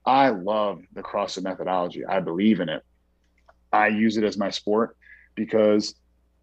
[0.06, 2.04] i love the crossfit methodology.
[2.04, 2.82] I believe in it.
[3.72, 4.96] I use it as my sport
[5.34, 5.94] because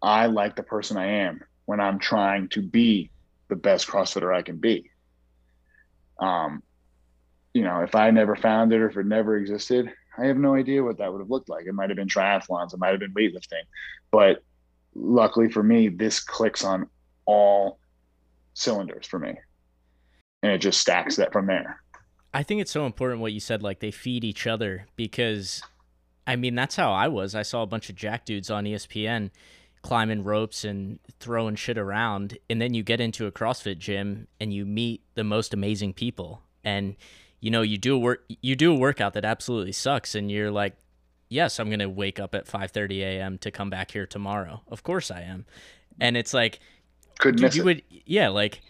[0.02, 3.10] i like the person i am when i'm trying to be
[3.48, 4.90] the best crossfitter i can be.
[6.18, 6.62] Um,
[7.52, 10.54] you know, if I never found it or if it never existed, I have no
[10.54, 11.66] idea what that would have looked like.
[11.66, 13.62] It might have been triathlons, it might have been weightlifting,
[14.10, 14.42] but
[14.94, 16.88] luckily for me, this clicks on
[17.26, 17.78] all
[18.54, 19.34] cylinders for me,
[20.42, 21.82] and it just stacks that from there.
[22.32, 23.62] I think it's so important what you said.
[23.62, 25.62] Like they feed each other because,
[26.26, 27.34] I mean, that's how I was.
[27.34, 29.30] I saw a bunch of jack dudes on ESPN
[29.86, 34.52] climbing ropes and throwing shit around and then you get into a CrossFit gym and
[34.52, 36.96] you meet the most amazing people and
[37.38, 40.50] you know you do a work you do a workout that absolutely sucks and you're
[40.50, 40.74] like
[41.28, 43.38] yes I'm going to wake up at 5:30 a.m.
[43.38, 45.46] to come back here tomorrow of course I am
[46.00, 46.58] and it's like
[47.18, 48.60] could you would yeah like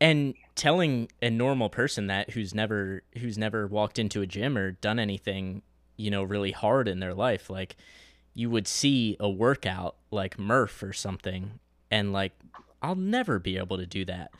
[0.00, 4.72] and telling a normal person that who's never who's never walked into a gym or
[4.72, 5.62] done anything
[5.96, 7.76] you know really hard in their life like
[8.34, 12.32] you would see a workout like Murph or something and like
[12.82, 14.32] I'll never be able to do that.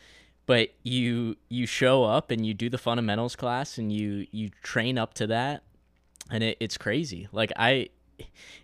[0.45, 4.99] But you you show up and you do the fundamentals class and you you train
[4.99, 5.63] up to that
[6.29, 7.27] and it, it's crazy.
[7.31, 7.89] Like I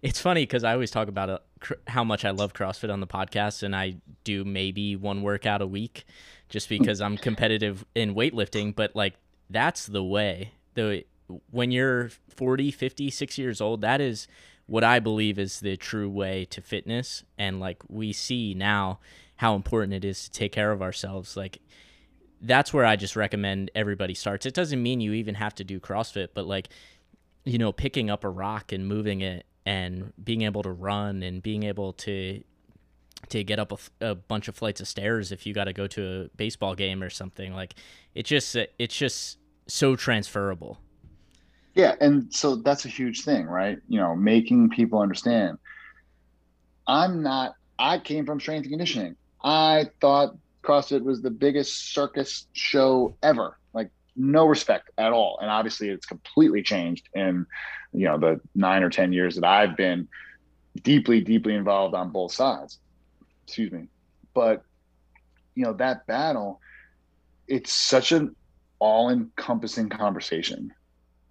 [0.01, 2.99] it's funny cuz I always talk about uh, cr- how much I love CrossFit on
[2.99, 6.05] the podcast and I do maybe one workout a week
[6.49, 9.15] just because I'm competitive in weightlifting, but like
[9.49, 10.51] that's the way.
[10.73, 11.05] The
[11.49, 14.27] when you're 40, 50, 60 years old, that is
[14.65, 17.23] what I believe is the true way to fitness.
[17.37, 18.99] And like we see now
[19.37, 21.35] how important it is to take care of ourselves.
[21.35, 21.59] Like
[22.41, 24.45] that's where I just recommend everybody starts.
[24.45, 26.69] It doesn't mean you even have to do CrossFit, but like,
[27.43, 31.41] you know, picking up a rock and moving it and being able to run and
[31.41, 32.43] being able to
[33.30, 35.86] to get up a, a bunch of flights of stairs if you got to go
[35.86, 37.75] to a baseball game or something like
[38.15, 40.80] it just it's just so transferable
[41.73, 43.80] yeah, and so that's a huge thing, right?
[43.88, 45.58] You know, making people understand.
[46.88, 47.56] I'm not.
[47.80, 49.15] I came from strength and conditioning.
[49.43, 53.58] I thought CrossFit was the biggest circus show ever.
[54.15, 55.39] No respect at all.
[55.41, 57.45] And obviously, it's completely changed in
[57.93, 60.08] you know the nine or ten years that I've been
[60.84, 62.80] deeply, deeply involved on both sides.
[63.45, 63.88] Excuse me,
[64.34, 64.63] but
[65.56, 66.60] you know that battle.
[67.47, 68.36] It's such an
[68.80, 70.71] all-encompassing conversation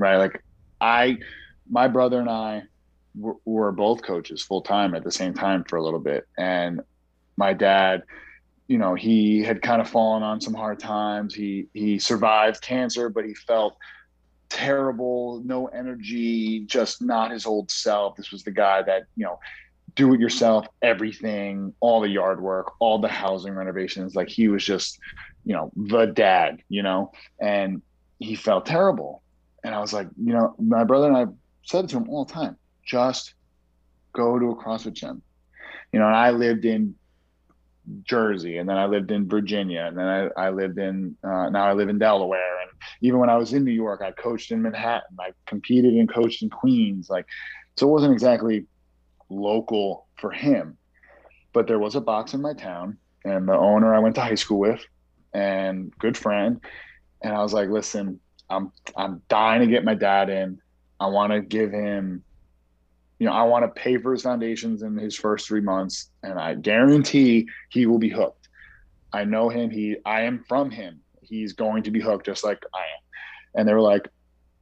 [0.00, 0.16] right?
[0.16, 0.42] Like
[0.80, 1.18] I,
[1.68, 2.62] my brother and I
[3.14, 6.26] were, were both coaches full time at the same time for a little bit.
[6.36, 6.80] And
[7.36, 8.02] my dad,
[8.70, 11.34] you know, he had kind of fallen on some hard times.
[11.34, 13.76] He, he survived cancer, but he felt
[14.48, 18.14] terrible, no energy, just not his old self.
[18.14, 19.40] This was the guy that, you know,
[19.96, 24.14] do it yourself, everything, all the yard work, all the housing renovations.
[24.14, 25.00] Like he was just,
[25.44, 27.82] you know, the dad, you know, and
[28.20, 29.24] he felt terrible.
[29.64, 31.26] And I was like, you know, my brother and I
[31.64, 32.56] said to him all the time,
[32.86, 33.34] just
[34.12, 35.22] go to a CrossFit gym.
[35.92, 36.94] You know, and I lived in
[38.04, 41.64] Jersey, and then I lived in Virginia, and then I, I lived in uh, now
[41.64, 42.70] I live in Delaware, and
[43.02, 45.16] even when I was in New York, I coached in Manhattan.
[45.18, 47.26] I competed and coached in Queens, like
[47.76, 48.66] so it wasn't exactly
[49.28, 50.76] local for him,
[51.52, 54.34] but there was a box in my town and the owner I went to high
[54.34, 54.84] school with,
[55.32, 56.60] and good friend.
[57.22, 60.60] And I was like, listen, I'm I'm dying to get my dad in.
[60.98, 62.22] I want to give him,
[63.20, 66.38] you know, I want to pay for his foundations in his first three months, and
[66.38, 68.48] I guarantee he will be hooked.
[69.12, 69.70] I know him.
[69.70, 71.00] He, I am from him.
[71.20, 73.02] He's going to be hooked just like I am.
[73.54, 74.08] And they were like,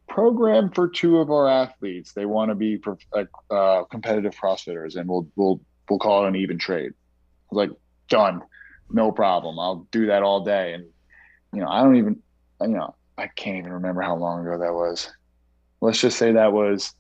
[0.08, 2.12] program for two of our athletes.
[2.14, 2.82] They want to be
[3.50, 6.90] uh, competitive CrossFitters, and we'll we'll we'll call it an even trade.
[6.90, 8.42] I was like, done,
[8.90, 9.60] no problem.
[9.60, 10.72] I'll do that all day.
[10.72, 10.84] And
[11.54, 12.20] you know, I don't even,
[12.60, 15.12] you know, I can't even remember how long ago that was.
[15.80, 16.92] Let's just say that was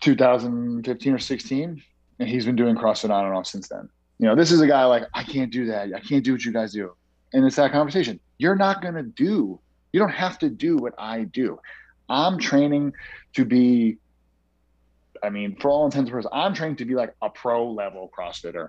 [0.00, 1.82] 2015 or 16,
[2.18, 3.88] and he's been doing CrossFit on and off since then.
[4.18, 5.94] You know, this is a guy like I can't do that.
[5.94, 6.94] I can't do what you guys do,
[7.32, 8.20] and it's that conversation.
[8.38, 9.60] You're not gonna do
[9.92, 11.60] you don't have to do what I do.
[12.08, 12.92] I'm training
[13.34, 13.98] to be,
[15.22, 18.10] I mean, for all intents and purposes, I'm training to be like a pro level
[18.16, 18.68] CrossFitter.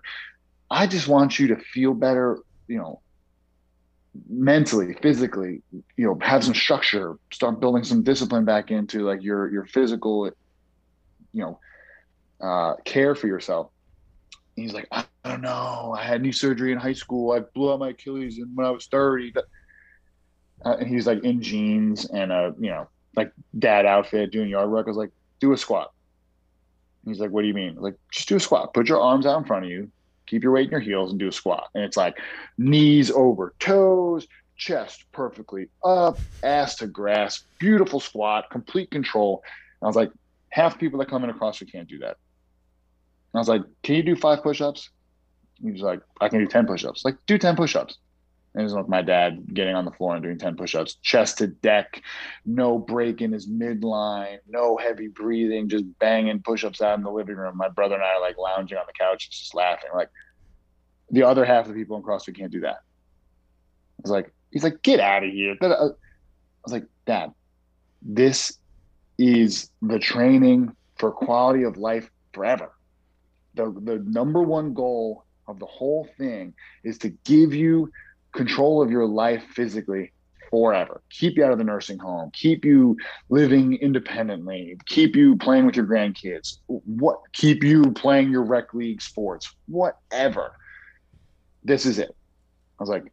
[0.70, 3.02] I just want you to feel better, you know,
[4.30, 9.50] mentally, physically, you know, have some structure, start building some discipline back into like your
[9.52, 10.30] your physical,
[11.34, 11.60] you know,
[12.42, 13.70] uh, care for yourself.
[14.56, 15.96] And he's like, I don't know.
[15.98, 17.32] I had knee surgery in high school.
[17.32, 19.34] I blew out my Achilles and when I was 30
[20.66, 24.70] uh, and he's like in jeans and a you know like dad outfit doing yard
[24.70, 24.88] work.
[24.88, 25.92] I was like, do a squat.
[27.06, 27.76] he's like, what do you mean?
[27.76, 28.74] Like, just do a squat.
[28.74, 29.90] Put your arms out in front of you,
[30.28, 31.70] keep your weight in your heels, and do a squat.
[31.76, 32.18] And it's like
[32.58, 39.44] knees over toes, chest perfectly up, ass to grass, beautiful squat, complete control.
[39.82, 40.12] And I was like,
[40.52, 42.18] half people that come in across you can't do that.
[43.34, 44.90] And I was like, can you do five push-ups?
[45.62, 47.04] He was like, I can do 10 push-ups.
[47.06, 47.98] Like, do 10 push-ups.
[48.54, 51.38] And it was with my dad getting on the floor and doing 10 push-ups, chest
[51.38, 52.02] to deck,
[52.46, 57.38] no break in his midline, no heavy breathing, just banging push-ups out in the living
[57.38, 57.56] room.
[57.56, 59.92] My brother and I are like lounging on the couch, just laughing.
[59.94, 60.10] Like
[61.12, 62.80] the other half of the people in CrossFit can't do that.
[62.80, 65.56] I was like, he's like, get out of here.
[65.62, 65.94] I was
[66.68, 67.34] like, Dad,
[68.02, 68.58] this
[69.22, 72.72] is the training for quality of life forever.
[73.54, 76.54] The the number one goal of the whole thing
[76.84, 77.92] is to give you
[78.34, 80.12] control of your life physically
[80.50, 81.02] forever.
[81.12, 82.32] Keep you out of the nursing home.
[82.34, 82.98] Keep you
[83.30, 84.76] living independently.
[84.88, 86.58] Keep you playing with your grandkids.
[86.68, 89.54] What keep you playing your rec league sports.
[89.68, 90.54] Whatever.
[91.64, 92.16] This is it.
[92.80, 93.04] I was like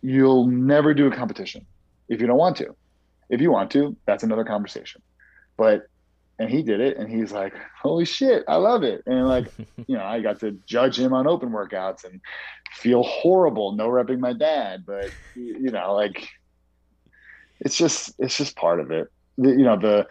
[0.00, 1.66] you'll never do a competition
[2.08, 2.74] if you don't want to.
[3.28, 5.02] If you want to that's another conversation
[5.58, 5.82] but
[6.38, 9.02] and he did it and he's like holy shit i love it.
[9.06, 9.52] And like
[9.86, 12.20] you know i got to judge him on open workouts and
[12.72, 16.28] feel horrible no repping my dad but you know like
[17.60, 19.08] it's just it's just part of it.
[19.36, 20.06] The, you know the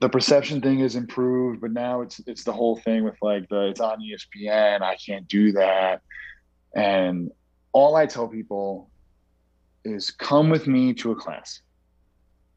[0.00, 3.68] the perception thing is improved but now it's it's the whole thing with like the
[3.68, 6.02] it's on espn i can't do that.
[6.74, 7.30] And
[7.72, 8.90] all i tell people
[9.84, 11.60] is come with me to a class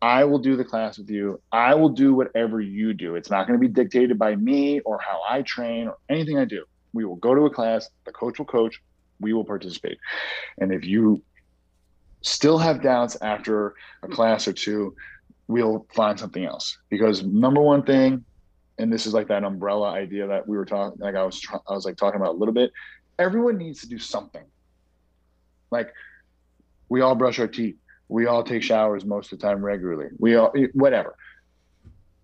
[0.02, 1.40] I will do the class with you.
[1.52, 3.16] I will do whatever you do.
[3.16, 6.46] It's not going to be dictated by me or how I train or anything I
[6.46, 6.66] do.
[6.94, 8.82] We will go to a class, the coach will coach,
[9.20, 10.00] we will participate.
[10.58, 11.22] And if you
[12.22, 14.96] still have doubts after a class or two,
[15.48, 16.78] we'll find something else.
[16.90, 18.26] Because number one thing,
[18.80, 21.74] and this is like that umbrella idea that we were talking like I was I
[21.74, 22.72] was like talking about a little bit,
[23.20, 24.44] everyone needs to do something.
[25.70, 25.94] Like
[26.90, 27.76] we all brush our teeth
[28.12, 30.10] we all take showers most of the time regularly.
[30.20, 31.16] We all, whatever.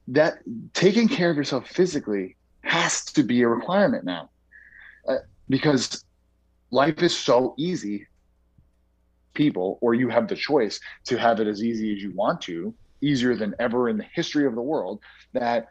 [0.09, 0.39] That
[0.73, 4.29] taking care of yourself physically has to be a requirement now
[5.07, 5.15] uh,
[5.47, 6.03] because
[6.71, 8.05] life is so easy
[9.33, 12.73] people or you have the choice to have it as easy as you want to
[12.99, 14.99] easier than ever in the history of the world
[15.33, 15.67] that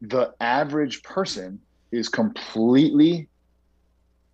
[0.00, 1.60] the average person
[1.92, 3.28] is completely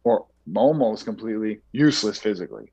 [0.05, 2.71] or almost completely useless physically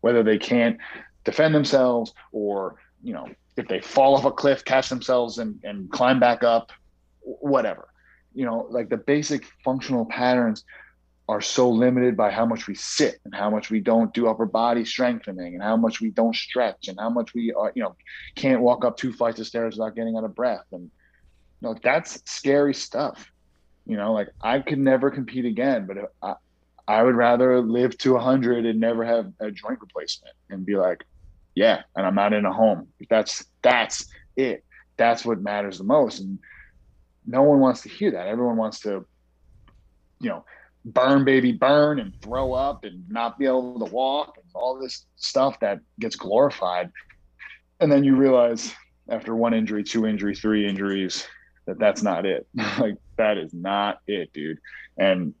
[0.00, 0.78] whether they can't
[1.24, 5.90] defend themselves or you know if they fall off a cliff catch themselves and, and
[5.90, 6.72] climb back up
[7.20, 7.88] whatever.
[8.34, 10.64] You know like the basic functional patterns
[11.28, 14.46] are so limited by how much we sit and how much we don't do upper
[14.46, 17.94] body strengthening and how much we don't stretch and how much we are you know
[18.34, 20.64] can't walk up two flights of stairs without getting out of breath.
[20.72, 20.90] And you
[21.62, 23.30] know that's scary stuff.
[23.86, 26.34] You know like i could never compete again but I,
[26.86, 31.04] I would rather live to 100 and never have a joint replacement and be like
[31.54, 32.88] yeah, and I'm not in a home.
[33.08, 34.64] That's that's it.
[34.96, 36.20] That's what matters the most.
[36.20, 36.38] And
[37.26, 38.26] no one wants to hear that.
[38.28, 39.06] Everyone wants to,
[40.20, 40.44] you know,
[40.84, 45.06] burn baby burn and throw up and not be able to walk and all this
[45.16, 46.90] stuff that gets glorified.
[47.80, 48.74] And then you realize
[49.08, 51.26] after one injury, two injury, three injuries,
[51.66, 52.46] that that's not it.
[52.78, 54.58] like that is not it, dude.
[54.96, 55.34] And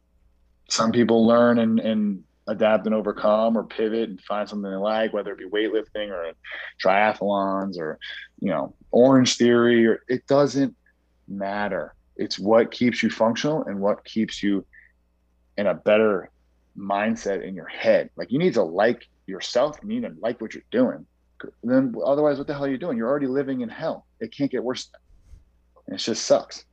[0.68, 5.12] some people learn and, and adapt and overcome or pivot and find something they like,
[5.12, 6.32] whether it be weightlifting or
[6.82, 7.98] triathlons or,
[8.40, 10.74] you know, orange theory or it doesn't
[11.28, 11.94] matter.
[12.16, 14.64] It's what keeps you functional and what keeps you
[15.56, 16.30] in a better
[16.76, 18.10] mindset in your head.
[18.16, 21.06] Like you need to like yourself, you need to like what you're doing.
[21.62, 22.98] Then otherwise, what the hell are you doing?
[22.98, 24.06] You're already living in hell.
[24.20, 24.90] It can't get worse.
[25.88, 26.64] It just sucks.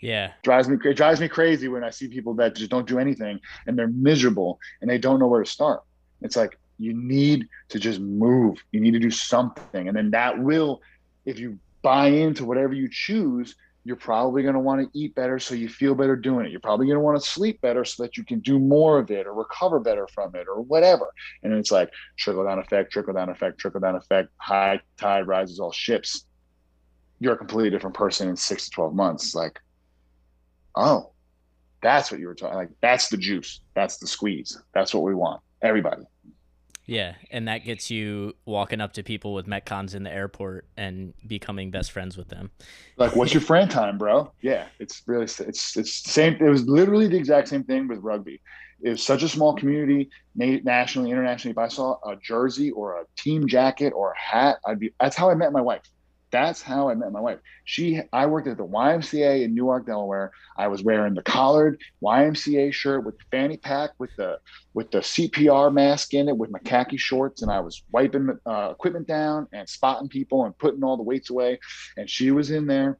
[0.00, 0.32] Yeah.
[0.42, 3.40] Drives me it drives me crazy when I see people that just don't do anything
[3.66, 5.82] and they're miserable and they don't know where to start.
[6.22, 8.58] It's like you need to just move.
[8.72, 9.88] You need to do something.
[9.88, 10.82] And then that will,
[11.24, 15.38] if you buy into whatever you choose, you're probably going to want to eat better
[15.38, 16.50] so you feel better doing it.
[16.50, 19.12] You're probably going to want to sleep better so that you can do more of
[19.12, 21.06] it or recover better from it or whatever.
[21.44, 25.60] And it's like trickle down effect, trickle down effect, trickle down effect, high tide rises
[25.60, 26.24] all ships.
[27.20, 29.36] You're a completely different person in six to 12 months.
[29.36, 29.60] Like,
[30.76, 31.12] oh,
[31.82, 33.60] that's what you were talking like that's the juice.
[33.74, 34.60] That's the squeeze.
[34.74, 35.40] That's what we want.
[35.62, 36.02] Everybody.
[36.86, 41.14] Yeah, and that gets you walking up to people with metcons in the airport and
[41.26, 42.52] becoming best friends with them.
[42.96, 44.32] Like, what's your Fran time, bro?
[44.40, 46.34] Yeah, it's really it's it's the same.
[46.34, 48.40] It was literally the exact same thing with rugby.
[48.82, 51.52] It was such a small community, nationally, internationally.
[51.52, 54.92] If I saw a jersey or a team jacket or a hat, I'd be.
[55.00, 55.82] That's how I met my wife.
[56.32, 57.38] That's how I met my wife.
[57.64, 60.32] She, I worked at the YMCA in Newark, Delaware.
[60.56, 64.40] I was wearing the collared YMCA shirt with the fanny pack, with the
[64.74, 68.70] with the CPR mask in it, with my khaki shorts, and I was wiping uh,
[68.72, 71.60] equipment down and spotting people and putting all the weights away.
[71.96, 72.98] And she was in there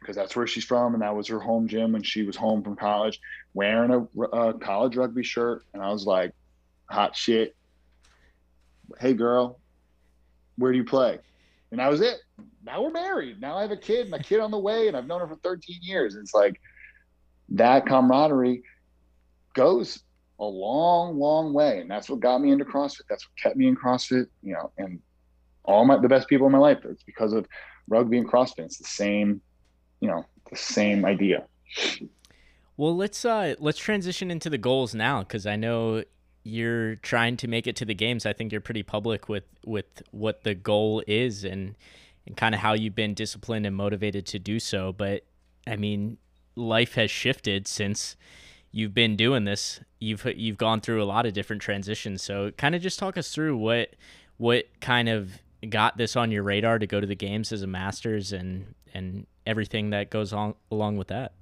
[0.00, 2.62] because that's where she's from, and that was her home gym when she was home
[2.64, 3.20] from college,
[3.54, 5.62] wearing a, a college rugby shirt.
[5.72, 6.32] And I was like,
[6.90, 7.54] hot shit.
[8.98, 9.60] Hey, girl,
[10.56, 11.20] where do you play?
[11.70, 12.18] And that was it
[12.64, 13.40] now we're married.
[13.40, 15.28] Now I have a kid, and a kid on the way, and I've known her
[15.28, 16.14] for 13 years.
[16.14, 16.60] It's like
[17.50, 18.62] that camaraderie
[19.54, 20.02] goes
[20.40, 21.80] a long, long way.
[21.80, 23.02] And that's what got me into CrossFit.
[23.08, 25.00] That's what kept me in CrossFit, you know, and
[25.64, 26.78] all my the best people in my life.
[26.84, 27.46] It's because of
[27.88, 28.64] rugby and CrossFit.
[28.64, 29.40] It's the same,
[30.00, 31.46] you know, the same idea.
[32.76, 36.02] Well, let's uh let's transition into the goals now because I know
[36.42, 38.26] you're trying to make it to the games.
[38.26, 41.76] I think you're pretty public with with what the goal is and
[42.26, 44.92] and kind of how you've been disciplined and motivated to do so.
[44.92, 45.24] But
[45.66, 46.18] I mean,
[46.56, 48.16] life has shifted since
[48.70, 49.80] you've been doing this.
[50.00, 52.22] You've you've gone through a lot of different transitions.
[52.22, 53.94] So kind of just talk us through what
[54.36, 55.32] what kind of
[55.68, 59.26] got this on your radar to go to the games as a masters and and
[59.46, 61.32] everything that goes on along with that.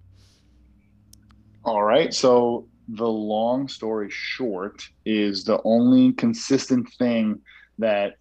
[1.64, 2.12] All right.
[2.12, 7.41] So the long story short is the only consistent thing
[7.78, 8.16] that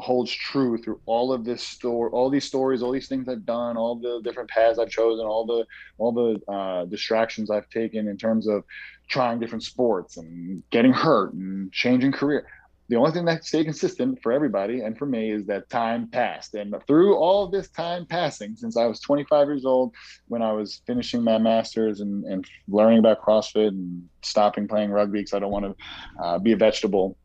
[0.00, 3.76] holds true through all of this story, all these stories, all these things I've done,
[3.76, 5.66] all the different paths I've chosen, all the
[5.98, 8.64] all the uh, distractions I've taken in terms of
[9.08, 12.46] trying different sports and getting hurt and changing career.
[12.90, 16.54] The only thing that stayed consistent for everybody and for me is that time passed.
[16.54, 19.94] And through all of this time passing, since I was 25 years old,
[20.28, 25.18] when I was finishing my master's and, and learning about CrossFit and stopping playing rugby
[25.18, 27.18] because I don't want to uh, be a vegetable,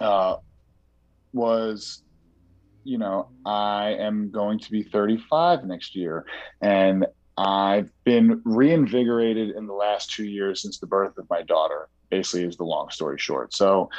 [0.00, 0.36] uh,
[1.32, 2.03] was
[2.84, 6.24] you know, I am going to be 35 next year.
[6.60, 7.06] And
[7.36, 12.44] I've been reinvigorated in the last two years since the birth of my daughter, basically,
[12.44, 13.54] is the long story short.
[13.54, 13.90] So,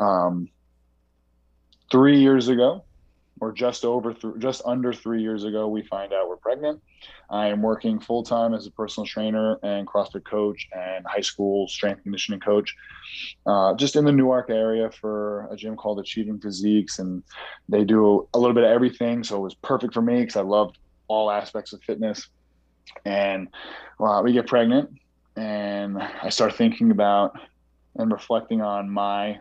[0.00, 0.48] um,
[1.90, 2.84] three years ago,
[3.42, 6.80] or just over, th- just under three years ago, we find out we're pregnant.
[7.28, 11.66] I am working full time as a personal trainer and CrossFit coach and high school
[11.66, 12.72] strength conditioning coach,
[13.44, 17.24] uh, just in the Newark area for a gym called Achieving Physiques, and
[17.68, 19.24] they do a little bit of everything.
[19.24, 20.78] So it was perfect for me because I loved
[21.08, 22.28] all aspects of fitness.
[23.04, 23.48] And
[23.98, 24.88] well, we get pregnant,
[25.34, 27.32] and I start thinking about
[27.96, 29.40] and reflecting on my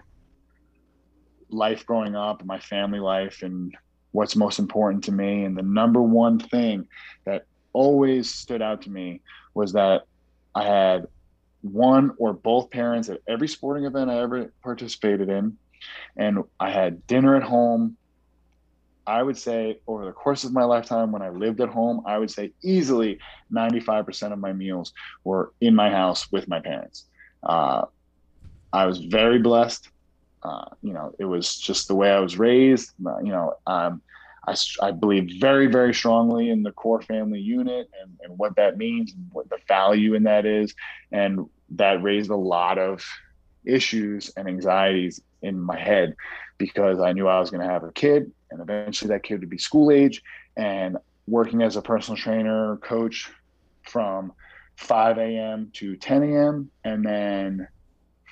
[1.51, 3.75] life growing up, my family life, and
[4.11, 5.43] what's most important to me.
[5.43, 6.87] And the number one thing
[7.25, 9.21] that always stood out to me
[9.53, 10.03] was that
[10.53, 11.07] I had
[11.61, 15.57] one or both parents at every sporting event I ever participated in.
[16.17, 17.97] And I had dinner at home.
[19.07, 22.17] I would say over the course of my lifetime, when I lived at home, I
[22.17, 23.19] would say easily
[23.51, 24.93] 95% of my meals
[25.23, 27.05] were in my house with my parents.
[27.41, 27.85] Uh,
[28.71, 29.89] I was very blessed.
[30.43, 32.91] Uh, you know, it was just the way I was raised.
[33.05, 34.01] Uh, you know, um,
[34.47, 38.77] I, I believe very, very strongly in the core family unit and, and what that
[38.77, 40.73] means and what the value in that is.
[41.11, 43.05] And that raised a lot of
[43.65, 46.15] issues and anxieties in my head
[46.57, 49.49] because I knew I was going to have a kid and eventually that kid would
[49.49, 50.21] be school age
[50.57, 53.29] and working as a personal trainer coach
[53.83, 54.33] from
[54.77, 55.69] 5 a.m.
[55.73, 56.71] to 10 a.m.
[56.83, 57.67] and then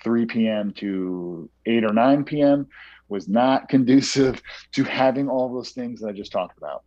[0.03, 0.71] 3 p.m.
[0.73, 2.67] to 8 or 9 p.m.
[3.07, 4.41] was not conducive
[4.73, 6.83] to having all those things that I just talked about.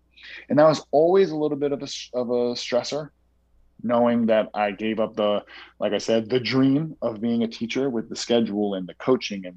[0.48, 3.10] And that was always a little bit of a, of a stressor
[3.82, 5.42] knowing that I gave up the,
[5.80, 9.44] like I said, the dream of being a teacher with the schedule and the coaching
[9.46, 9.56] and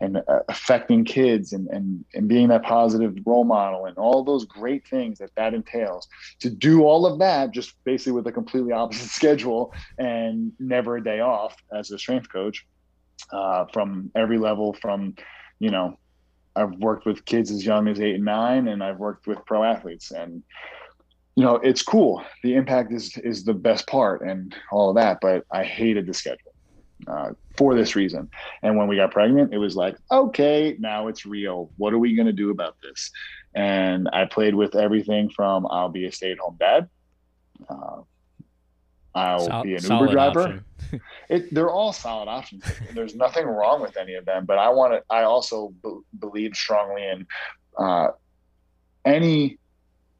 [0.00, 4.44] and uh, affecting kids and and and being that positive role model and all those
[4.44, 6.08] great things that that entails.
[6.40, 11.04] To do all of that just basically with a completely opposite schedule and never a
[11.04, 12.66] day off as a strength coach
[13.32, 15.14] uh, from every level from,
[15.58, 15.96] you know.
[16.56, 19.62] I've worked with kids as young as eight and nine, and I've worked with pro
[19.62, 20.42] athletes, and
[21.36, 22.24] you know, it's cool.
[22.42, 26.12] The impact is is the best part and all of that, but I hated the
[26.12, 26.52] schedule
[27.06, 28.28] uh, for this reason.
[28.62, 31.70] And when we got pregnant, it was like, okay, now it's real.
[31.76, 33.10] What are we going to do about this?
[33.54, 36.88] And I played with everything from I'll be a stay at home dad.
[37.68, 38.02] Uh,
[39.14, 40.64] I'll Sol- be an Uber driver.
[41.28, 42.64] it, they're all solid options.
[42.94, 45.02] There's nothing wrong with any of them, but I want to.
[45.10, 47.26] I also b- believe strongly in
[47.78, 48.08] uh,
[49.04, 49.58] any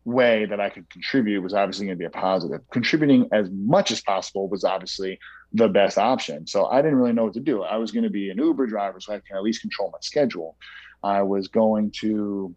[0.04, 2.60] way that I could contribute was obviously going to be a positive.
[2.70, 5.18] Contributing as much as possible was obviously
[5.52, 6.46] the best option.
[6.46, 7.62] So I didn't really know what to do.
[7.62, 9.98] I was going to be an Uber driver so I can at least control my
[10.00, 10.56] schedule.
[11.02, 12.54] I was going to,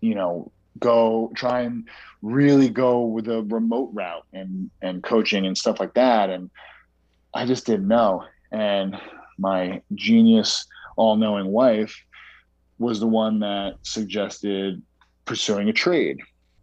[0.00, 1.88] you know, go try and
[2.22, 6.30] really go with a remote route and and coaching and stuff like that.
[6.30, 6.50] And
[7.34, 8.24] I just didn't know.
[8.50, 8.98] And
[9.38, 10.66] my genius,
[10.96, 11.94] all-knowing wife
[12.78, 14.82] was the one that suggested
[15.24, 16.18] pursuing a trade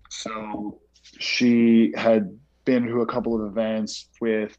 [0.10, 0.80] so
[1.20, 4.58] she had been to a couple of events with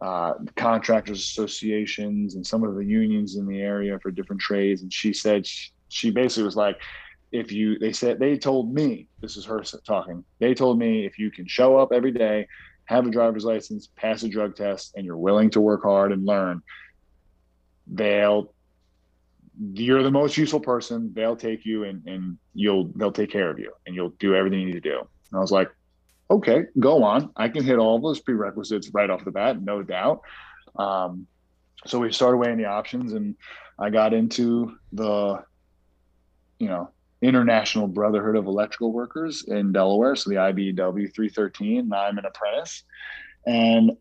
[0.00, 4.82] uh, contractors associations and some of the unions in the area for different trades.
[4.82, 6.80] And she said she, she basically was like,
[7.32, 11.18] if you, they said, they told me, this is her talking, they told me if
[11.18, 12.46] you can show up every day,
[12.86, 16.24] have a driver's license, pass a drug test, and you're willing to work hard and
[16.24, 16.62] learn,
[17.86, 18.52] they'll
[19.72, 21.12] you're the most useful person.
[21.14, 24.60] They'll take you and, and you'll they'll take care of you and you'll do everything
[24.60, 24.98] you need to do.
[24.98, 25.70] And I was like,
[26.30, 27.30] okay, go on.
[27.36, 30.20] I can hit all those prerequisites right off the bat, no doubt.
[30.76, 31.26] Um,
[31.86, 33.34] so we started weighing the options and
[33.78, 35.42] I got into the,
[36.58, 36.90] you know,
[37.22, 40.14] International Brotherhood of Electrical Workers in Delaware.
[40.14, 41.88] So the IBEW 313.
[41.88, 42.84] Now I'm an apprentice.
[43.46, 43.92] And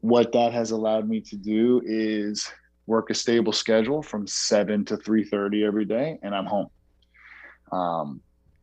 [0.00, 2.52] what that has allowed me to do is
[2.86, 6.68] work a stable schedule from 7 to 3.30 every day and i'm home
[7.70, 8.20] um,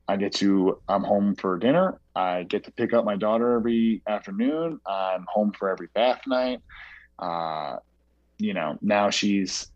[0.07, 4.01] i get to i'm home for dinner i get to pick up my daughter every
[4.07, 6.59] afternoon i'm home for every bath night
[7.19, 7.77] uh,
[8.37, 9.71] you know now she's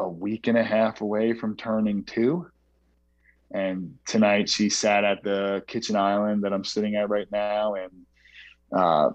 [0.00, 2.44] a week and a half away from turning two
[3.54, 7.90] and tonight she sat at the kitchen island that i'm sitting at right now and
[8.76, 9.10] uh,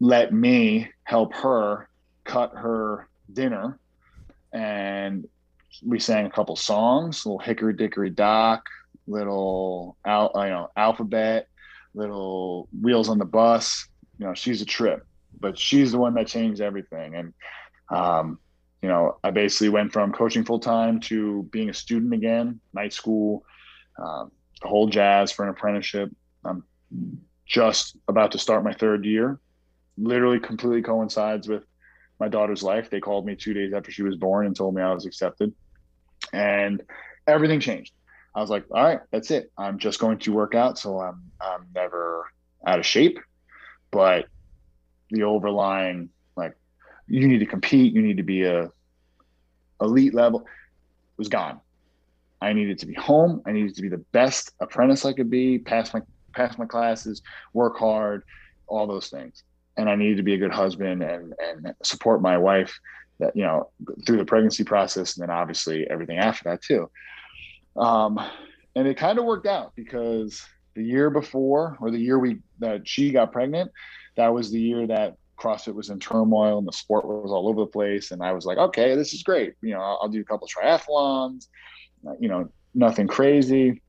[0.00, 1.88] let me help her
[2.24, 3.80] cut her dinner
[4.52, 5.26] and
[5.84, 8.64] we sang a couple songs, little Hickory Dickory Dock,
[9.06, 11.46] little al- you know alphabet,
[11.94, 13.86] little wheels on the bus.
[14.18, 15.04] You know, she's a trip,
[15.38, 17.14] but she's the one that changed everything.
[17.14, 17.34] And
[17.90, 18.38] um,
[18.82, 22.92] you know, I basically went from coaching full time to being a student again, night
[22.92, 23.44] school,
[23.98, 24.30] um,
[24.62, 26.10] the whole jazz for an apprenticeship.
[26.44, 26.64] I'm
[27.46, 29.40] just about to start my third year.
[29.96, 31.64] Literally, completely coincides with
[32.20, 32.90] my daughter's life.
[32.90, 35.52] They called me two days after she was born and told me I was accepted.
[36.32, 36.82] And
[37.26, 37.92] everything changed.
[38.34, 39.50] I was like, all right, that's it.
[39.58, 40.78] I'm just going to work out.
[40.78, 42.26] So I'm, I'm never
[42.66, 43.18] out of shape.
[43.90, 44.26] But
[45.10, 46.10] the overlying,
[47.08, 48.70] you need to compete, you need to be a
[49.80, 50.46] elite level,
[51.16, 51.60] was gone.
[52.40, 53.42] I needed to be home.
[53.46, 56.02] I needed to be the best apprentice I could be, pass my
[56.34, 58.22] pass my classes, work hard,
[58.68, 59.42] all those things
[59.78, 62.78] and I needed to be a good husband and and support my wife
[63.20, 63.70] that you know
[64.04, 66.90] through the pregnancy process and then obviously everything after that too.
[67.76, 68.20] Um,
[68.76, 70.44] and it kind of worked out because
[70.74, 73.70] the year before or the year we that she got pregnant,
[74.16, 77.60] that was the year that CrossFit was in turmoil and the sport was all over
[77.60, 78.10] the place.
[78.10, 79.54] And I was like, okay, this is great.
[79.62, 81.48] You know, I'll, I'll do a couple triathlons.
[82.20, 83.82] You know, nothing crazy.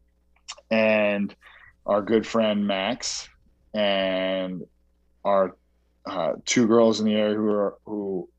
[0.72, 1.36] And
[1.86, 3.28] our good friend Max
[3.74, 4.64] and
[5.24, 5.56] our
[6.06, 8.30] uh, two girls in the area who are who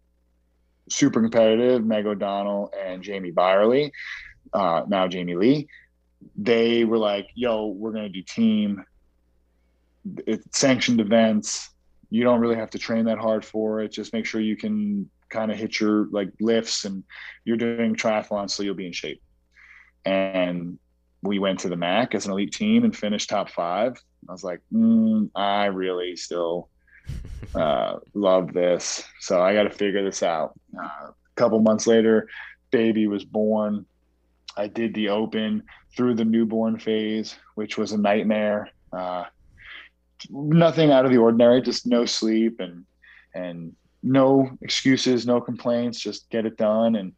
[0.89, 3.93] super competitive, Meg O'Donnell and Jamie Byerly,
[4.53, 5.69] uh, now Jamie Lee.
[6.37, 8.85] They were like, "Yo, we're gonna do team.
[10.27, 11.71] It's sanctioned events.
[12.11, 13.93] You don't really have to train that hard for it.
[13.93, 17.05] Just make sure you can kind of hit your like lifts, and
[17.45, 19.23] you're doing triathlon, so you'll be in shape."
[20.05, 20.79] And
[21.23, 23.97] we went to the MAC as an elite team and finished top five.
[24.29, 26.69] I was like, mm, I really still
[27.55, 29.05] uh, love this.
[29.21, 30.59] So I got to figure this out.
[30.77, 32.29] Uh, a couple months later,
[32.71, 33.87] baby was born.
[34.57, 35.63] I did the open
[35.97, 38.71] through the newborn phase, which was a nightmare.
[38.93, 39.25] Uh,
[40.29, 42.85] nothing out of the ordinary, just no sleep and
[43.35, 46.97] and no excuses, no complaints, just get it done.
[46.97, 47.13] And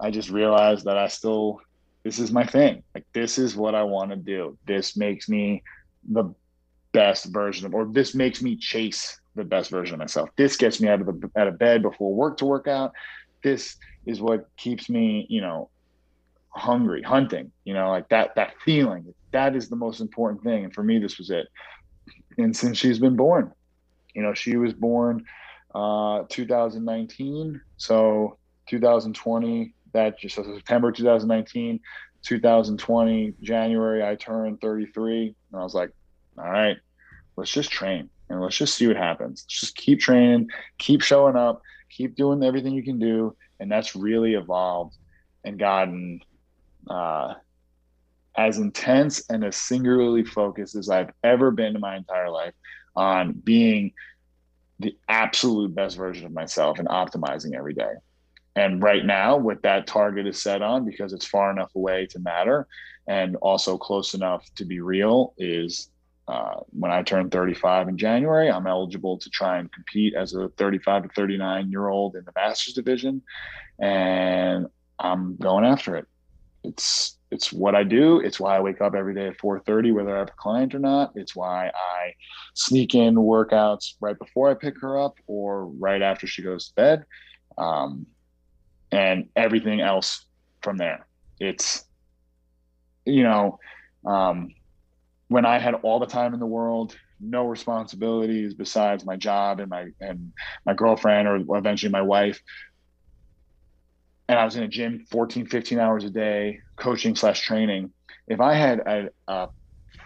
[0.00, 1.60] I just realized that I still
[2.02, 2.82] this is my thing.
[2.94, 4.58] Like this is what I want to do.
[4.66, 5.62] This makes me
[6.10, 6.34] the
[6.92, 10.28] best version of or this makes me chase the best version of myself.
[10.36, 12.92] This gets me out of the out of bed before work to work out.
[13.42, 13.76] This
[14.06, 15.70] is what keeps me, you know,
[16.50, 19.12] hungry, hunting, you know, like that that feeling.
[19.32, 20.64] That is the most important thing.
[20.64, 21.48] And for me, this was it.
[22.38, 23.52] And since she's been born,
[24.14, 25.24] you know, she was born
[25.74, 27.60] uh 2019.
[27.76, 31.80] So 2020, that just so September 2019,
[32.22, 35.34] 2020, January, I turned 33.
[35.52, 35.90] And I was like,
[36.38, 36.76] all right,
[37.36, 39.44] let's just train and let's just see what happens.
[39.44, 43.36] Let's just keep training, keep showing up, keep doing everything you can do.
[43.60, 44.96] And that's really evolved
[45.44, 46.20] and gotten
[46.88, 47.34] uh,
[48.36, 52.54] as intense and as singularly focused as I've ever been in my entire life
[52.96, 53.92] on being
[54.80, 57.92] the absolute best version of myself and optimizing every day.
[58.56, 62.18] And right now, what that target is set on, because it's far enough away to
[62.18, 62.66] matter
[63.06, 65.90] and also close enough to be real, is
[66.26, 70.48] uh, when I turn 35 in January, I'm eligible to try and compete as a
[70.50, 73.22] 35 to 39 year old in the Masters division,
[73.78, 74.68] and
[74.98, 76.06] I'm going after it.
[76.62, 78.20] It's it's what I do.
[78.20, 80.78] It's why I wake up every day at 4:30, whether I have a client or
[80.78, 81.12] not.
[81.16, 82.14] It's why I
[82.54, 86.74] sneak in workouts right before I pick her up or right after she goes to
[86.74, 87.04] bed,
[87.58, 88.06] um,
[88.92, 90.26] and everything else
[90.62, 91.08] from there.
[91.40, 91.84] It's
[93.04, 93.58] you know.
[94.06, 94.54] Um,
[95.28, 99.70] when I had all the time in the world, no responsibilities besides my job and
[99.70, 100.32] my and
[100.64, 102.40] my girlfriend or eventually my wife.
[104.28, 107.92] And I was in a gym 14, 15 hours a day, coaching slash training.
[108.26, 109.48] If I had a, a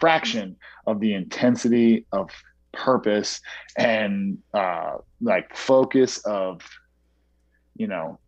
[0.01, 0.57] fraction
[0.87, 2.31] of the intensity of
[2.73, 3.41] purpose
[3.77, 6.61] and uh, like focus of,
[7.77, 8.19] you know,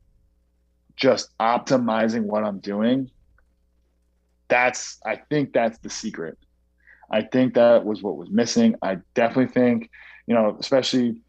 [0.97, 3.11] just optimizing what I'm doing,
[4.49, 6.39] that's I think that's the secret
[7.11, 8.77] I think that was what was missing.
[8.83, 9.91] I definitely think,
[10.27, 11.21] you know, especially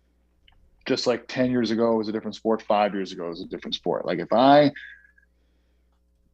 [0.85, 3.75] just like 10 years ago was a different sport, five years ago was a different
[3.75, 4.05] sport.
[4.05, 4.71] Like if I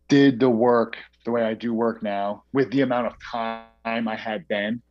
[0.07, 4.15] did the work the way I do work now with the amount of time I
[4.15, 4.81] had then,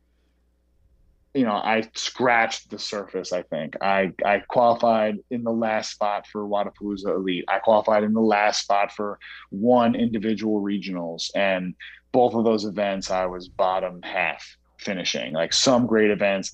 [1.33, 3.33] you know, I scratched the surface.
[3.33, 7.45] I think I I qualified in the last spot for Wodapalooza Elite.
[7.47, 9.17] I qualified in the last spot for
[9.49, 11.73] one individual regionals, and
[12.11, 14.45] both of those events, I was bottom half
[14.77, 15.33] finishing.
[15.33, 16.51] Like some great events,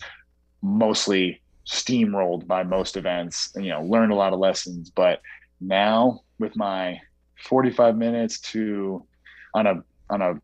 [0.61, 3.51] mostly steamrolled by most events.
[3.55, 4.89] You know, learned a lot of lessons.
[4.89, 5.22] But
[5.59, 6.99] now with my
[7.47, 9.05] 45 minutes to
[9.53, 10.36] on a on a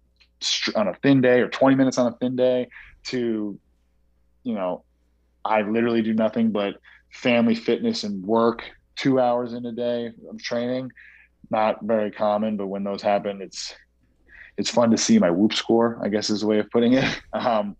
[0.75, 2.67] on a thin day or 20 minutes on a thin day
[3.03, 3.59] to
[4.43, 4.83] you know
[5.43, 6.75] i literally do nothing but
[7.11, 8.63] family fitness and work
[8.95, 10.89] two hours in a day of training
[11.49, 13.75] not very common but when those happen it's
[14.59, 17.21] it's fun to see my whoop score, I guess is a way of putting it.
[17.33, 17.77] Um,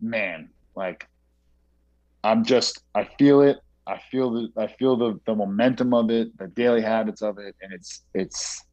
[0.00, 1.06] man, like
[2.26, 3.58] I'm just, I feel it.
[3.86, 7.54] I feel the, I feel the, the momentum of it, the daily habits of it.
[7.62, 8.64] And it's, it's,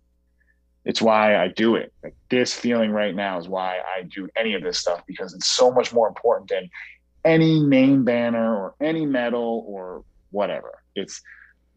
[0.86, 1.94] it's why I do it.
[2.04, 5.48] Like this feeling right now is why I do any of this stuff because it's
[5.48, 6.70] so much more important than
[7.24, 10.82] any name banner or any medal or whatever.
[10.96, 11.22] It's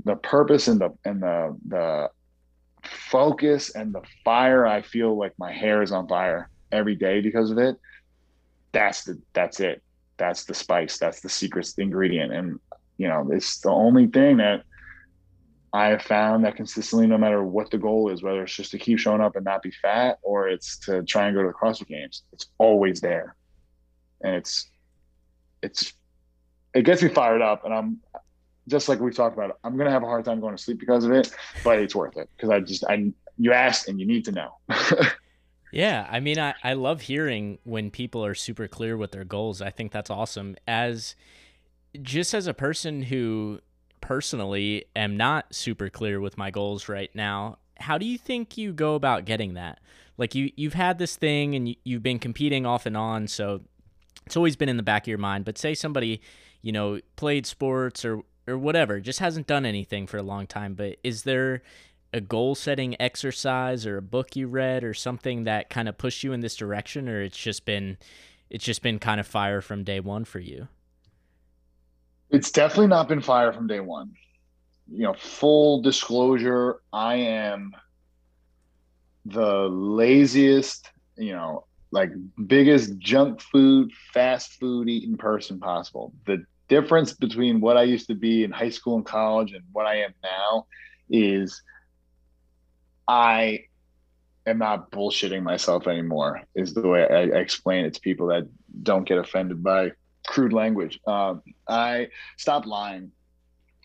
[0.05, 2.11] the purpose and the, and the, the
[2.87, 7.51] focus and the fire i feel like my hair is on fire every day because
[7.51, 7.77] of it
[8.73, 9.83] that's the that's it
[10.19, 12.33] that's the spice that's the secret ingredient.
[12.33, 12.61] And
[12.99, 14.63] you know it's the only thing that
[15.73, 18.79] i have found that consistently no matter what the goal is whether it's just to
[18.79, 21.55] keep showing up and not be fat or it's to try and go to the
[21.55, 23.37] crossfit games it's always there.
[24.23, 24.71] And it's
[25.63, 25.93] it's
[26.75, 27.65] it gets me fired up.
[27.65, 28.01] And i'm
[28.69, 31.05] just like we talked about, I'm gonna have a hard time going to sleep because
[31.05, 31.31] of it,
[31.63, 32.29] but it's worth it.
[32.37, 34.57] Because I just I you asked and you need to know.
[35.73, 39.61] yeah, I mean, I I love hearing when people are super clear with their goals.
[39.61, 40.57] I think that's awesome.
[40.67, 41.17] As
[42.03, 43.61] just as a person who
[44.01, 48.73] personally am not super clear with my goals right now, how do you think you
[48.73, 49.81] go about getting that?
[50.17, 53.63] Like you you've had this thing and you, you've been competing off and on, so
[54.25, 55.45] it's always been in the back of your mind.
[55.45, 56.21] But say somebody
[56.63, 60.75] you know played sports or or whatever, just hasn't done anything for a long time.
[60.75, 61.63] But is there
[62.13, 66.25] a goal setting exercise or a book you read or something that kind of pushed
[66.25, 67.99] you in this direction, or it's just been
[68.49, 70.69] it's just been kind of fire from day one for you?
[72.31, 74.13] It's definitely not been fire from day one.
[74.91, 77.73] You know, full disclosure, I am
[79.25, 82.11] the laziest, you know, like
[82.47, 86.13] biggest junk food, fast food eating person possible.
[86.27, 89.87] The difference between what I used to be in high school and college and what
[89.87, 90.67] I am now
[91.09, 91.63] is
[93.09, 93.65] I
[94.47, 98.49] am not bullshitting myself anymore, is the way I, explain it to people that
[98.83, 99.93] don't get offended by
[100.27, 101.01] crude language.
[101.07, 103.13] Um, I stopped lying.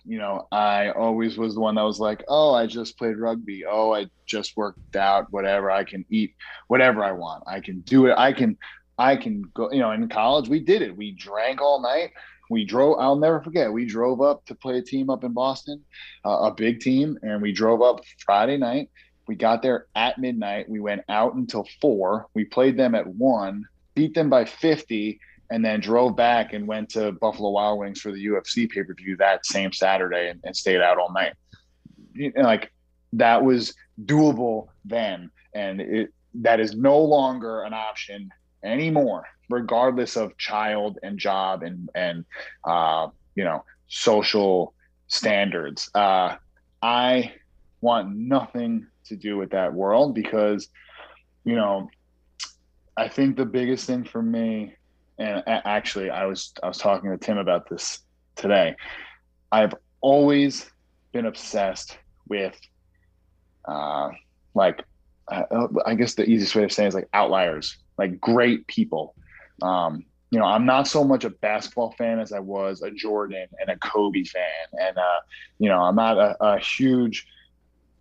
[0.04, 3.66] You know, I always was the one that was like, oh, I just played rugby.
[3.66, 5.70] Oh, I just worked out, whatever.
[5.70, 6.34] I can eat
[6.68, 7.44] whatever I want.
[7.46, 8.16] I can do it.
[8.18, 8.58] I can,
[8.98, 10.98] I can go, you know, in college, we did it.
[10.98, 12.12] We drank all night.
[12.50, 15.86] We drove, I'll never forget, we drove up to play a team up in Boston,
[16.26, 18.90] uh, a big team, and we drove up Friday night.
[19.28, 20.70] We got there at midnight.
[20.70, 22.28] We went out until four.
[22.34, 23.66] We played them at one,
[23.96, 25.20] beat them by 50,
[25.52, 28.94] and then drove back and went to Buffalo Wild Wings for the UFC pay per
[28.94, 31.34] view that same Saturday and, and, stayed out all night.
[32.36, 32.72] Like
[33.14, 33.74] that was
[34.06, 38.32] doable then, and it that is no longer an option
[38.64, 42.26] anymore, regardless of child and job and and
[42.64, 44.74] uh, you know social
[45.08, 45.90] standards.
[45.94, 46.36] Uh,
[46.82, 47.34] I
[47.82, 50.70] want nothing to do with that world because
[51.44, 51.90] you know
[52.98, 54.76] I think the biggest thing for me
[55.22, 58.00] and actually i was i was talking to tim about this
[58.36, 58.76] today.
[59.52, 60.70] I've always
[61.12, 62.60] been obsessed with
[63.66, 64.10] uh
[64.56, 64.84] like
[65.32, 69.16] uh, i guess the easiest way of saying is like outliers like great people.
[69.62, 73.48] Um you know i'm not so much a basketball fan as i was a jordan
[73.60, 74.68] and a kobe fan.
[74.80, 75.20] And uh
[75.60, 77.28] you know i'm not a, a huge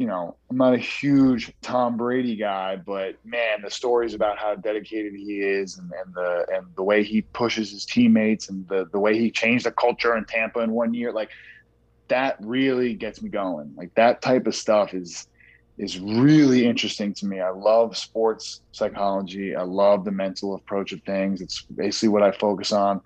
[0.00, 4.54] you know, I'm not a huge Tom Brady guy, but man, the stories about how
[4.54, 8.86] dedicated he is and, and the and the way he pushes his teammates and the
[8.92, 11.28] the way he changed the culture in Tampa in one year, like
[12.08, 13.74] that really gets me going.
[13.76, 15.26] Like that type of stuff is
[15.76, 17.40] is really interesting to me.
[17.40, 19.54] I love sports psychology.
[19.54, 21.42] I love the mental approach of things.
[21.42, 23.02] It's basically what I focus on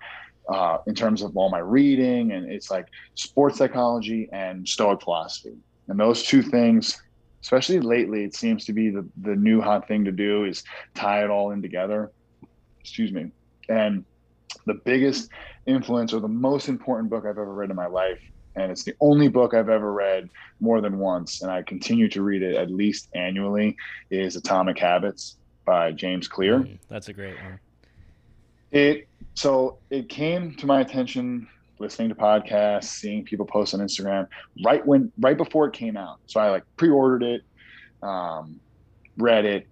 [0.47, 2.85] uh, in terms of all my reading, and it's like
[3.15, 5.57] sports psychology and Stoic philosophy
[5.87, 7.01] and those two things,
[7.41, 10.63] especially lately, it seems to be the, the new hot thing to do is
[10.93, 12.11] tie it all in together.
[12.79, 13.31] Excuse me.
[13.69, 14.05] And
[14.65, 15.29] the biggest
[15.65, 18.19] influence or the most important book I've ever read in my life,
[18.55, 20.29] and it's the only book I've ever read
[20.59, 23.75] more than once, and I continue to read it at least annually,
[24.09, 26.59] is Atomic Habits by James Clear.
[26.59, 27.59] Mm, that's a great one.
[28.71, 31.47] It so it came to my attention
[31.79, 34.27] listening to podcasts, seeing people post on Instagram
[34.63, 36.19] right when right before it came out.
[36.27, 37.41] So I like pre-ordered it,
[38.01, 38.59] um,
[39.17, 39.67] read it,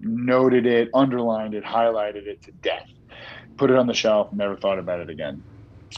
[0.00, 2.88] noted it, underlined it, highlighted it to death,
[3.56, 5.42] put it on the shelf, never thought about it again.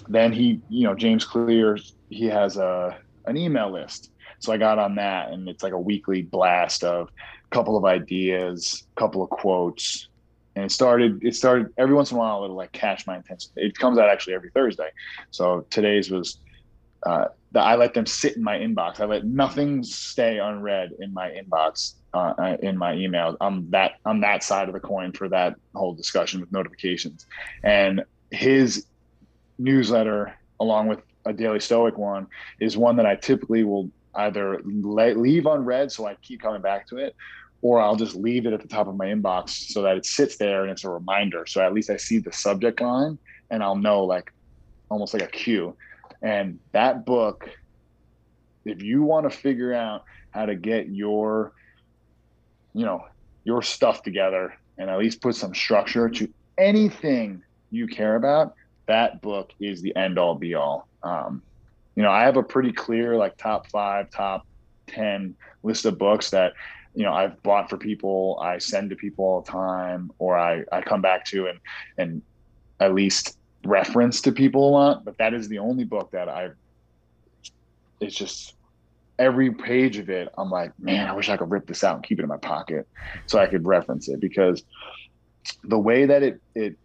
[0.08, 1.78] Then he, you know, James Clear,
[2.10, 4.10] he has a an email list.
[4.40, 7.84] So I got on that and it's like a weekly blast of a couple of
[7.84, 10.08] ideas, couple of quotes,
[10.56, 13.50] and it started it started every once in a while it'll like catch my attention.
[13.56, 14.90] It comes out actually every thursday.
[15.30, 16.38] So today's was
[17.04, 19.00] uh, i let them sit in my inbox.
[19.00, 23.36] I let nothing stay unread in my inbox uh, uh, in my email.
[23.40, 27.26] I'm that i'm that side of the coin for that whole discussion with notifications.
[27.62, 28.86] And his
[29.58, 32.26] newsletter along with a daily stoic one
[32.60, 36.96] is one that i typically will either leave unread so i keep coming back to
[36.96, 37.14] it
[37.64, 40.36] or I'll just leave it at the top of my inbox so that it sits
[40.36, 41.46] there and it's a reminder.
[41.46, 43.18] So at least I see the subject line
[43.50, 44.30] and I'll know like
[44.90, 45.74] almost like a cue.
[46.20, 47.48] And that book,
[48.66, 51.52] if you want to figure out how to get your,
[52.74, 53.06] you know,
[53.44, 58.52] your stuff together and at least put some structure to anything you care about,
[58.88, 60.86] that book is the end all be all.
[61.02, 61.40] Um,
[61.96, 64.46] you know, I have a pretty clear like top five, top
[64.88, 66.52] 10 list of books that
[66.94, 70.62] you know I've bought for people, I send to people all the time, or I
[70.72, 71.58] I come back to and
[71.98, 72.22] and
[72.80, 75.04] at least reference to people a lot.
[75.04, 76.50] But that is the only book that I.
[78.00, 78.54] It's just
[79.18, 80.28] every page of it.
[80.36, 82.36] I'm like, man, I wish I could rip this out and keep it in my
[82.36, 82.86] pocket
[83.26, 84.62] so I could reference it because
[85.62, 86.76] the way that it it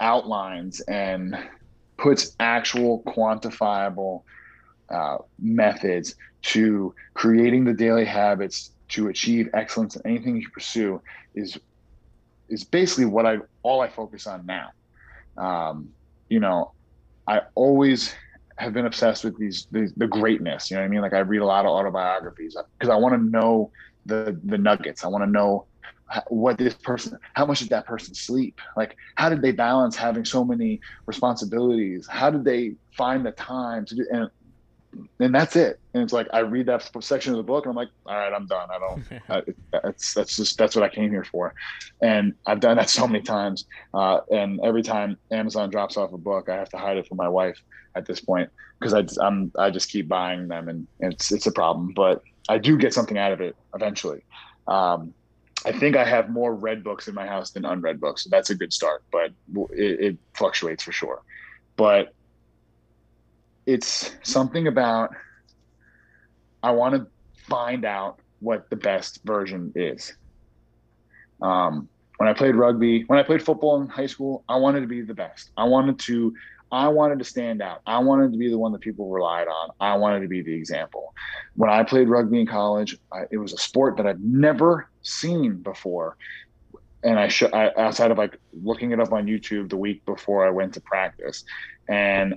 [0.00, 1.36] outlines and
[1.96, 4.22] puts actual quantifiable
[4.92, 11.00] uh, methods to creating the daily habits to achieve excellence in anything you pursue
[11.34, 11.58] is
[12.48, 14.70] is basically what I all I focus on now.
[15.36, 15.88] Um,
[16.28, 16.72] you know,
[17.26, 18.14] I always
[18.58, 20.70] have been obsessed with these, these, the greatness.
[20.70, 21.00] You know what I mean?
[21.00, 23.70] Like I read a lot of autobiographies because I want to know
[24.04, 25.04] the the nuggets.
[25.04, 25.66] I want to know
[26.28, 28.60] what this person, how much did that person sleep?
[28.76, 32.06] Like, how did they balance having so many responsibilities?
[32.10, 34.06] How did they find the time to do?
[34.12, 34.28] And
[35.20, 35.78] and that's it.
[35.94, 38.32] And it's like I read that section of the book, and I'm like, all right,
[38.32, 38.68] I'm done.
[38.70, 39.22] I don't.
[39.28, 41.54] I, that's that's just that's what I came here for,
[42.02, 43.64] and I've done that so many times.
[43.94, 47.16] Uh, and every time Amazon drops off a book, I have to hide it from
[47.16, 47.58] my wife
[47.94, 48.48] at this point
[48.80, 51.92] because I I'm I just keep buying them, and it's it's a problem.
[51.94, 54.24] But I do get something out of it eventually.
[54.66, 55.14] Um,
[55.64, 58.50] I think I have more read books in my house than unread books, so that's
[58.50, 59.02] a good start.
[59.12, 59.30] But
[59.72, 61.20] it, it fluctuates for sure.
[61.76, 62.08] But
[63.66, 65.10] it's something about
[66.62, 67.06] I want to
[67.48, 70.12] find out what the best version is.
[71.40, 71.88] Um,
[72.18, 75.00] when I played rugby, when I played football in high school, I wanted to be
[75.00, 75.50] the best.
[75.56, 76.32] I wanted to,
[76.70, 77.80] I wanted to stand out.
[77.86, 79.70] I wanted to be the one that people relied on.
[79.80, 81.14] I wanted to be the example.
[81.56, 85.56] When I played rugby in college, I, it was a sport that I'd never seen
[85.56, 86.16] before.
[87.02, 90.46] And I, sh- I outside of like looking it up on YouTube the week before
[90.46, 91.42] I went to practice,
[91.88, 92.36] and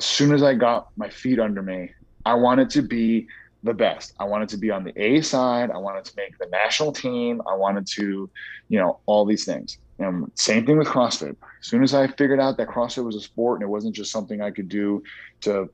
[0.00, 1.90] as soon as I got my feet under me,
[2.24, 3.26] I wanted to be
[3.62, 4.14] the best.
[4.18, 5.70] I wanted to be on the A side.
[5.70, 7.42] I wanted to make the national team.
[7.46, 8.30] I wanted to,
[8.70, 9.76] you know, all these things.
[9.98, 11.32] And same thing with CrossFit.
[11.32, 14.10] As soon as I figured out that CrossFit was a sport and it wasn't just
[14.10, 15.02] something I could do
[15.42, 15.68] to,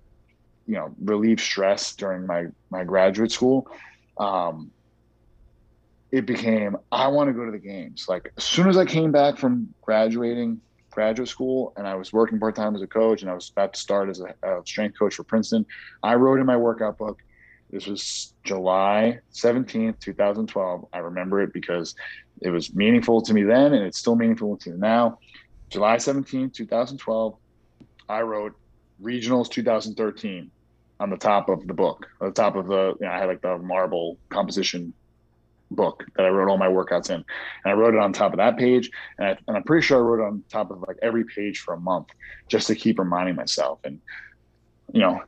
[0.66, 3.70] you know, relieve stress during my my graduate school,
[4.18, 4.72] um,
[6.10, 8.06] it became I want to go to the games.
[8.08, 10.60] Like as soon as I came back from graduating
[10.96, 13.74] graduate school and I was working part time as a coach and I was about
[13.74, 15.66] to start as a, a, strength coach for Princeton,
[16.02, 17.22] I wrote in my workout book.
[17.70, 20.86] This was July 17th, 2012.
[20.94, 21.94] I remember it because
[22.40, 25.18] it was meaningful to me then and it's still meaningful to me now.
[25.68, 27.36] July 17th, 2012,
[28.08, 28.54] I wrote
[29.02, 30.50] regionals 2013
[30.98, 33.26] on the top of the book, on the top of the, you know, I had
[33.26, 34.94] like the marble composition
[35.70, 37.16] book that I wrote all my workouts in.
[37.16, 37.24] And
[37.64, 38.90] I wrote it on top of that page.
[39.18, 41.60] And, I, and I'm pretty sure I wrote it on top of like every page
[41.60, 42.08] for a month
[42.48, 43.80] just to keep reminding myself.
[43.84, 44.00] And,
[44.92, 45.22] you know,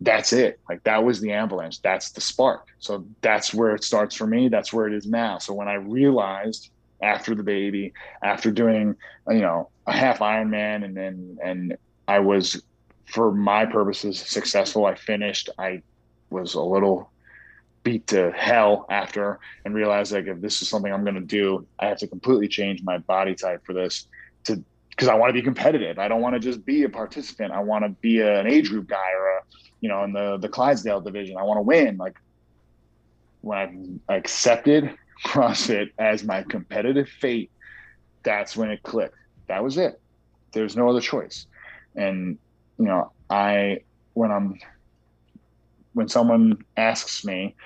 [0.00, 0.60] that's it.
[0.68, 1.80] Like that was the avalanche.
[1.82, 2.66] That's the spark.
[2.78, 4.48] So that's where it starts for me.
[4.48, 5.38] That's where it is now.
[5.38, 6.70] So when I realized
[7.02, 8.96] after the baby, after doing,
[9.28, 11.76] you know, a half Ironman and then, and
[12.08, 12.62] I was,
[13.06, 14.84] for my purposes, successful.
[14.84, 15.48] I finished.
[15.58, 15.82] I
[16.30, 17.10] was a little
[17.86, 21.64] beat to hell after and realized like if this is something I'm going to do,
[21.78, 24.08] I have to completely change my body type for this
[24.46, 24.60] to
[24.90, 25.96] because I want to be competitive.
[25.96, 27.52] I don't want to just be a participant.
[27.52, 29.40] I want to be a, an age group guy or a
[29.80, 31.36] you know in the the Clydesdale division.
[31.36, 31.96] I want to win.
[31.96, 32.16] Like
[33.42, 34.90] when I accepted
[35.24, 37.52] CrossFit as my competitive fate,
[38.24, 39.14] that's when it clicked.
[39.46, 40.00] That was it.
[40.50, 41.46] There's no other choice.
[41.94, 42.36] And
[42.80, 43.82] you know, I
[44.14, 44.58] when I'm
[45.96, 47.56] when someone asks me,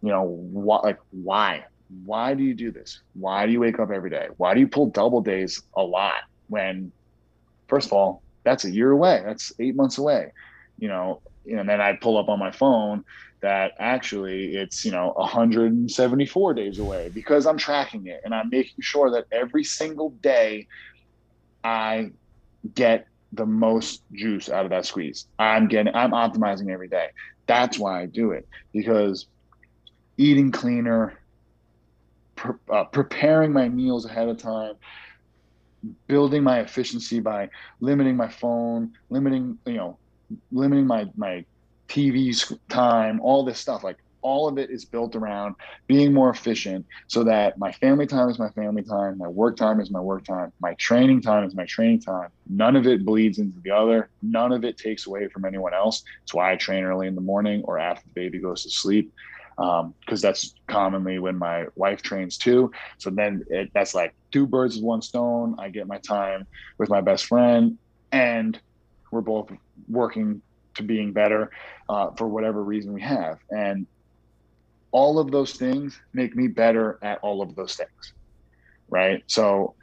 [0.00, 1.64] you know, what like why?
[2.04, 3.02] Why do you do this?
[3.14, 4.28] Why do you wake up every day?
[4.36, 6.92] Why do you pull double days a lot when
[7.68, 9.22] first of all, that's a year away.
[9.26, 10.32] That's eight months away.
[10.78, 13.02] You know, and then I pull up on my phone
[13.42, 18.82] that actually it's, you know, 174 days away because I'm tracking it and I'm making
[18.82, 20.68] sure that every single day
[21.64, 22.10] I
[22.72, 25.26] get the most juice out of that squeeze.
[25.38, 27.06] I'm getting I'm optimizing every day.
[27.46, 29.26] That's why I do it because
[30.18, 31.18] eating cleaner,
[32.36, 34.74] pre- uh, preparing my meals ahead of time,
[36.08, 37.48] building my efficiency by
[37.80, 39.98] limiting my phone, limiting you know,
[40.52, 41.44] limiting my my
[41.88, 42.32] TV
[42.68, 43.82] time, all this stuff.
[43.82, 45.54] Like all of it is built around
[45.86, 49.80] being more efficient so that my family time is my family time, my work time
[49.80, 52.28] is my work time, my training time is my training time.
[52.48, 54.10] None of it bleeds into the other.
[54.22, 56.02] None of it takes away from anyone else.
[56.22, 59.12] It's why I train early in the morning or after the baby goes to sleep.
[59.56, 62.70] Because um, that's commonly when my wife trains too.
[62.98, 65.56] So then it, that's like two birds with one stone.
[65.58, 66.46] I get my time
[66.78, 67.76] with my best friend,
[68.10, 68.58] and
[69.10, 69.50] we're both
[69.86, 70.40] working
[70.76, 71.50] to being better
[71.88, 73.38] uh, for whatever reason we have.
[73.50, 73.86] And
[74.92, 77.90] all of those things make me better at all of those things.
[78.88, 79.22] Right.
[79.28, 79.76] So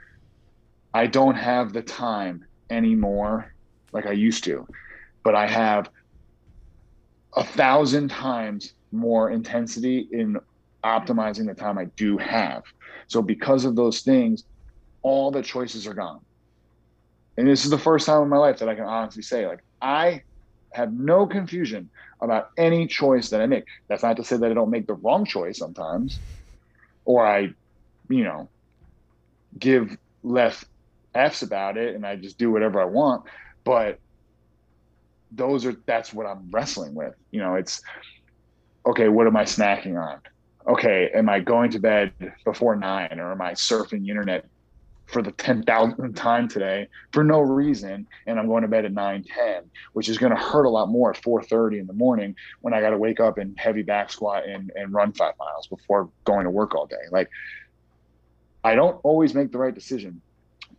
[0.93, 3.53] I don't have the time anymore
[3.93, 4.67] like I used to,
[5.23, 5.89] but I have
[7.35, 10.37] a thousand times more intensity in
[10.85, 12.63] optimizing the time I do have.
[13.09, 14.43] So because of those things,
[15.03, 16.19] all the choices are gone.
[17.37, 19.59] And this is the first time in my life that I can honestly say, like,
[19.81, 20.23] I
[20.73, 21.91] have no confusion
[22.21, 23.65] about any choice that I make.
[23.89, 26.21] That's not to say that I don't make the wrong choice sometimes,
[27.05, 27.49] or I,
[28.09, 28.49] you know,
[29.57, 30.63] give less
[31.15, 33.23] f's about it and I just do whatever I want.
[33.63, 33.99] But
[35.31, 37.13] those are that's what I'm wrestling with.
[37.31, 37.81] You know, it's
[38.85, 39.09] okay.
[39.09, 40.21] What am I snacking on?
[40.67, 42.13] okay, am I going to bed
[42.43, 44.45] before nine or am I surfing the internet
[45.07, 49.23] for the 10,000th time today for no reason and I'm going to bed at 9
[49.23, 52.73] 10 which is going to hurt a lot more at 4:30 in the morning when
[52.73, 56.09] I got to wake up and heavy back squat and and run 5 miles before
[56.25, 56.95] going to work all day.
[57.11, 57.29] Like
[58.63, 60.21] I don't always make the right decision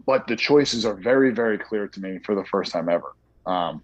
[0.07, 3.15] but the choices are very very clear to me for the first time ever
[3.49, 3.83] um,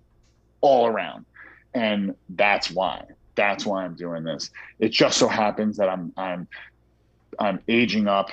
[0.61, 1.27] all around.
[1.75, 4.51] And that's why that's why I'm doing this.
[4.79, 6.47] It just so happens that I'm I'm
[7.39, 8.31] I'm aging up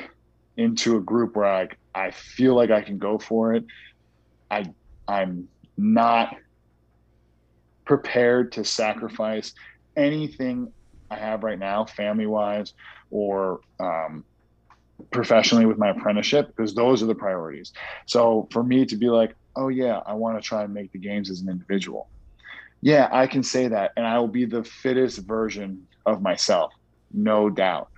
[0.58, 3.66] into a group where I I feel like I can go for it.
[4.50, 4.66] I
[5.08, 6.36] I'm not
[7.86, 9.54] prepared to sacrifice
[9.96, 10.74] anything
[11.10, 12.74] I have right now, family wise
[13.10, 14.24] or um,
[15.12, 17.72] professionally with my apprenticeship, because those are the priorities.
[18.08, 21.00] So for me to be like, oh yeah, I want to try and make the
[21.00, 22.10] games as an individual.
[22.82, 26.72] Yeah, I can say that, and I will be the fittest version of myself,
[27.12, 27.90] no doubt.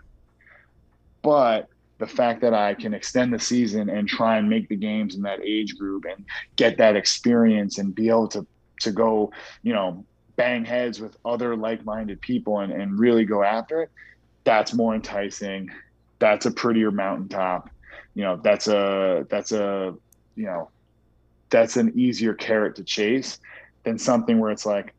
[1.21, 1.67] But
[2.03, 5.21] the fact that I can extend the season and try and make the games in
[5.21, 6.25] that age group and
[6.57, 8.45] get that experience and be able to
[8.81, 9.31] to go,
[9.61, 13.89] you know, bang heads with other like-minded people and, and really go after it,
[14.43, 15.71] that's more enticing.
[16.19, 17.69] That's a prettier mountaintop.
[18.15, 19.95] You know, that's a that's a
[20.35, 20.71] you know,
[21.49, 23.39] that's an easier carrot to chase
[23.85, 24.93] than something where it's like,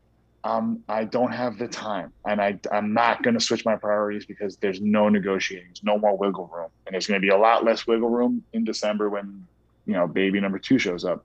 [0.45, 4.27] um, I don't have the time, and I I'm not going to switch my priorities
[4.27, 7.37] because there's no negotiating, there's no more wiggle room, and there's going to be a
[7.37, 9.47] lot less wiggle room in December when
[9.87, 11.23] you know baby number two shows up,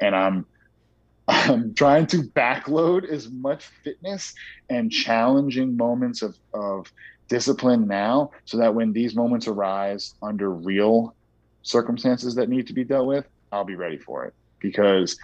[0.00, 0.46] and I'm
[1.28, 4.32] I'm trying to backload as much fitness
[4.68, 6.86] and challenging moments of of
[7.28, 11.16] discipline now, so that when these moments arise under real
[11.62, 14.34] circumstances that need to be dealt with, I'll be ready for it.
[14.60, 15.16] Because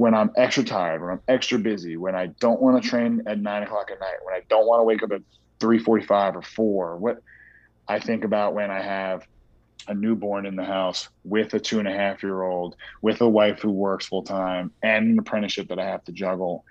[0.00, 2.96] when I'm extra tired, when I'm extra busy, when I don't want to mm-hmm.
[2.96, 5.20] train at nine o'clock at night, when I don't want to wake up at
[5.60, 7.22] three forty-five or four, what
[7.86, 9.26] I think about when I have
[9.88, 13.28] a newborn in the house with a two and a half year old, with a
[13.28, 16.64] wife who works full time, and an apprenticeship that I have to juggle.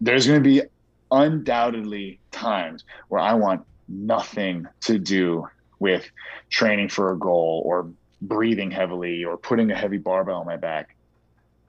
[0.00, 0.62] There's going to be
[1.10, 5.46] undoubtedly times where I want nothing to do
[5.78, 6.10] with
[6.48, 7.90] training for a goal or
[8.22, 10.96] breathing heavily or putting a heavy barbell on my back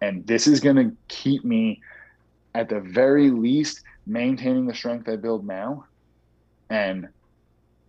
[0.01, 1.81] and this is going to keep me,
[2.55, 5.85] at the very least, maintaining the strength I build now
[6.69, 7.07] and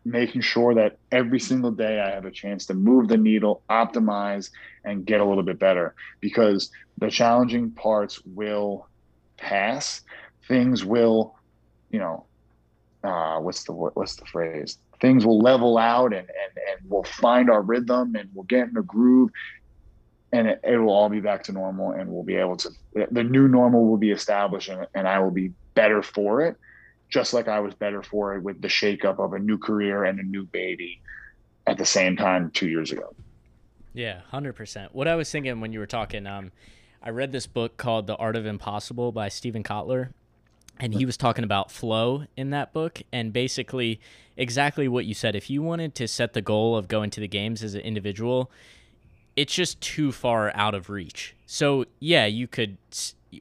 [0.04, 4.50] making sure that every single day I have a chance to move the needle, optimize,
[4.84, 8.88] and get a little bit better because the challenging parts will
[9.36, 10.02] pass.
[10.48, 11.36] Things will,
[11.90, 12.26] you know,
[13.04, 14.78] uh, what's the what's the phrase?
[15.00, 18.76] Things will level out and, and and we'll find our rhythm and we'll get in
[18.76, 19.30] a groove
[20.32, 22.70] and it, it, will all be back to normal and we'll be able to
[23.10, 26.56] the new normal will be established and, and i will be better for it
[27.08, 30.18] just like i was better for it with the shakeup of a new career and
[30.18, 31.00] a new baby
[31.66, 33.14] at the same time two years ago.
[33.94, 36.50] Yeah 100% what i was thinking when you were talking um,
[37.02, 40.10] i read this book called the art of impossible by steven kotler
[40.80, 44.00] and he was talking about flow in that book and basically
[44.36, 45.36] exactly what you said.
[45.36, 48.50] If you wanted to set the goal of going to the games as an individual
[49.36, 51.34] it's just too far out of reach.
[51.46, 52.76] So yeah, you could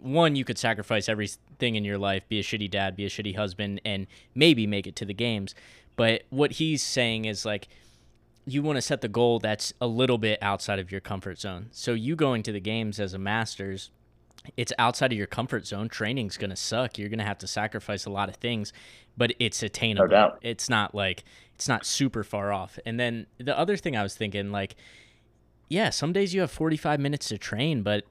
[0.02, 3.36] one you could sacrifice everything in your life, be a shitty dad, be a shitty
[3.36, 5.54] husband, and maybe make it to the games.
[5.96, 7.68] But what he's saying is like
[8.46, 11.68] you want to set the goal that's a little bit outside of your comfort zone.
[11.72, 13.92] So you going to the games as a masters,
[14.58, 15.90] it's outside of your comfort zone.
[15.90, 16.98] Training's gonna suck.
[16.98, 18.74] You're gonna have to sacrifice a lot of things,
[19.16, 20.08] but it's attainable.
[20.08, 20.40] No doubt.
[20.42, 21.24] It's not like
[21.54, 22.80] it's not super far off.
[22.86, 24.76] And then the other thing I was thinking, like
[25.72, 28.04] yeah, some days you have 45 minutes to train, but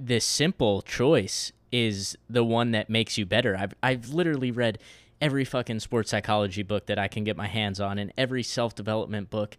[0.00, 3.56] this simple choice is the one that makes you better.
[3.56, 4.78] I've I've literally read
[5.20, 9.30] every fucking sports psychology book that I can get my hands on and every self-development
[9.30, 9.56] book.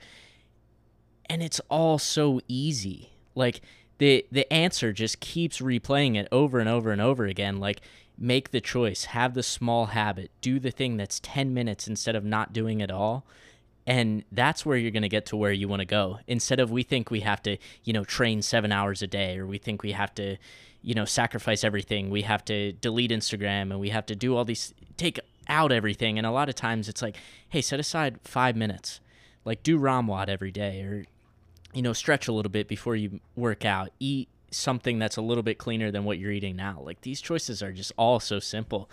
[1.30, 3.12] And it's all so easy.
[3.34, 3.62] Like
[3.98, 7.80] the the answer just keeps replaying it over and over and over again like
[8.18, 12.26] make the choice, have the small habit, do the thing that's 10 minutes instead of
[12.26, 13.26] not doing it all
[13.88, 16.20] and that's where you're going to get to where you want to go.
[16.28, 19.46] Instead of we think we have to you know train seven hours a day or
[19.46, 20.38] we think we have to
[20.82, 22.10] you know sacrifice everything.
[22.10, 26.18] We have to delete instagram and we have to do all these take out everything.
[26.18, 27.18] And a lot of times it's like
[27.50, 29.00] hey set aside five minutes.
[29.44, 31.06] Like do ROMWOD every day or
[31.74, 33.90] you know stretch a little bit before you work out.
[34.00, 36.82] Eat something that's a little bit cleaner than what you're eating now.
[36.84, 38.90] Like these choices are just all so simple.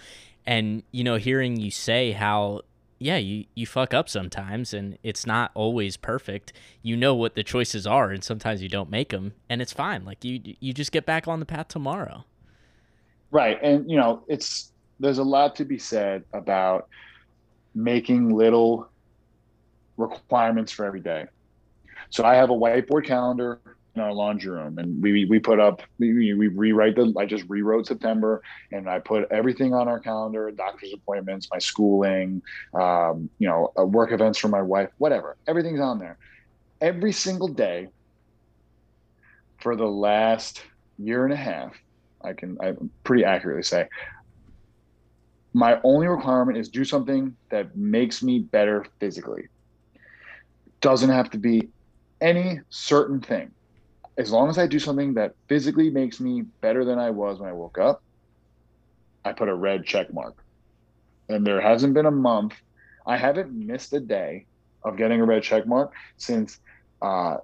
[0.47, 2.62] And you know hearing you say how
[2.99, 6.53] yeah, you, you fuck up sometimes and it's not always perfect.
[6.82, 10.05] You know what the choices are and sometimes you don't make them and it's fine.
[10.05, 12.24] Like you you just get back on the path tomorrow.
[13.30, 13.59] Right.
[13.62, 16.88] And you know, it's there's a lot to be said about
[17.74, 18.88] making little
[19.96, 21.26] requirements for every day.
[22.11, 23.61] So I have a whiteboard calendar
[23.99, 27.12] in our laundry room, and we we put up we, we rewrite the.
[27.18, 28.42] I just rewrote September,
[28.72, 32.42] and I put everything on our calendar: doctor's appointments, my schooling,
[32.74, 35.36] um, you know, uh, work events for my wife, whatever.
[35.46, 36.18] Everything's on there.
[36.80, 37.88] Every single day
[39.59, 40.62] for the last
[40.99, 41.74] year and a half,
[42.22, 43.88] I can I pretty accurately say
[45.53, 49.49] my only requirement is do something that makes me better physically.
[50.80, 51.68] Doesn't have to be
[52.20, 53.51] any certain thing.
[54.18, 57.48] As long as I do something that physically makes me better than I was when
[57.48, 58.02] I woke up,
[59.24, 60.36] I put a red check mark.
[61.28, 62.54] And there hasn't been a month,
[63.06, 64.46] I haven't missed a day
[64.82, 66.58] of getting a red check mark since
[67.00, 67.38] uh,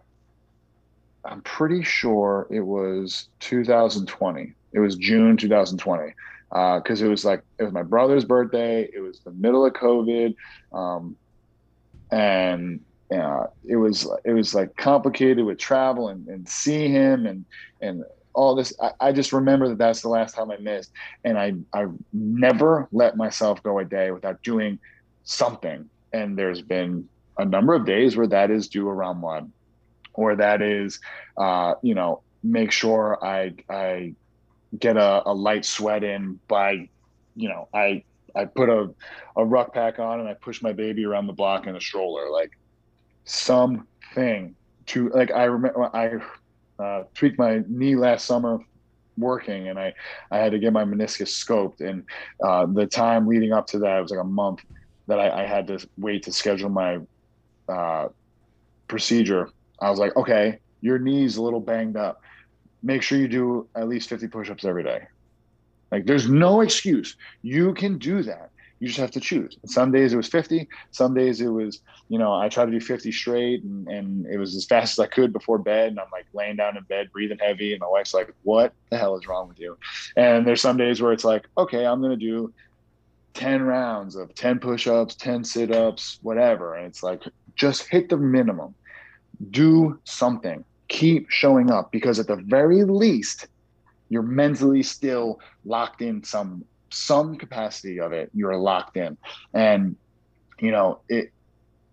[1.25, 4.53] I'm pretty sure it was 2020.
[4.72, 6.12] It was June 2020
[6.51, 8.89] because uh, it was like it was my brother's birthday.
[8.93, 10.35] It was the middle of COVID,
[10.72, 11.16] um,
[12.11, 12.81] and
[13.13, 17.45] uh, it was it was like complicated with travel and, and see him and
[17.81, 18.73] and all this.
[18.81, 20.91] I, I, just remember that that's the last time I missed,
[21.25, 24.79] and I I never let myself go a day without doing
[25.25, 25.89] something.
[26.13, 29.53] And there's been a number of days where that is due around one,
[30.15, 31.01] or that is,
[31.37, 34.15] uh, you know, make sure I I
[34.79, 36.89] get a, a light sweat in by,
[37.37, 38.03] you know, I
[38.35, 38.91] I put a,
[39.37, 42.31] a ruck pack on and I push my baby around the block in a stroller,
[42.31, 42.51] like
[43.25, 44.55] something
[44.87, 45.31] to like.
[45.33, 48.59] I remember I uh, tweaked my knee last summer
[49.16, 49.95] working and I,
[50.31, 51.81] I had to get my meniscus scoped.
[51.81, 52.05] And
[52.43, 54.61] uh, the time leading up to that, it was like a month
[55.07, 56.99] that I, I had to wait to schedule my
[57.68, 58.09] uh,
[58.89, 59.51] procedure.
[59.81, 62.20] I was like, okay, your knee's a little banged up
[62.85, 65.01] make sure you do at least 50 push-ups every day
[65.91, 68.51] like there's no excuse you can do that
[68.85, 69.57] you just have to choose.
[69.66, 72.80] Some days it was 50 some days it was you know i tried to do
[72.80, 76.07] 50 straight and, and it was as fast as i could before bed and i'm
[76.12, 79.26] like laying down in bed breathing heavy and my wife's like what the hell is
[79.26, 79.76] wrong with you?
[80.16, 82.53] And there's some days where it's like okay i'm going to do
[83.35, 86.74] 10 rounds of 10 push-ups 10 sit-ups whatever.
[86.76, 87.22] And it's like
[87.57, 88.74] just hit the minimum.
[89.51, 90.64] Do something.
[90.89, 93.49] Keep showing up because at the very least
[94.09, 99.16] you're mentally still locked in some some capacity of it you're locked in
[99.53, 99.97] and
[100.61, 101.32] you know it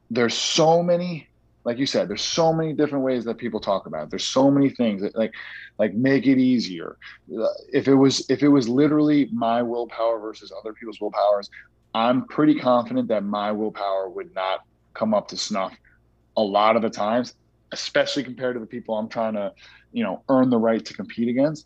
[0.10, 1.28] there's so many
[1.64, 4.10] like you said there's so many different ways that people talk about it.
[4.10, 5.34] there's so many things that like
[5.80, 6.98] like make it easier
[7.72, 11.50] if it was if it was literally my willpower versus other people's willpowers
[11.96, 14.62] i'm pretty confident that my willpower would not
[14.94, 15.74] come up to snuff
[16.38, 17.34] a lot of the times
[17.72, 19.54] especially compared to the people I'm trying to,
[19.92, 21.66] you know, earn the right to compete against.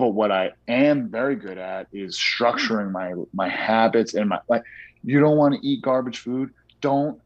[0.00, 4.62] But what I am very good at is structuring my my habits and my like.
[5.04, 6.54] You don't want to eat garbage food.
[6.80, 7.20] Don't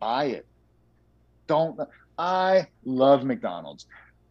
[0.00, 0.46] buy it.
[1.46, 1.78] Don't.
[2.18, 3.86] I love McDonald's.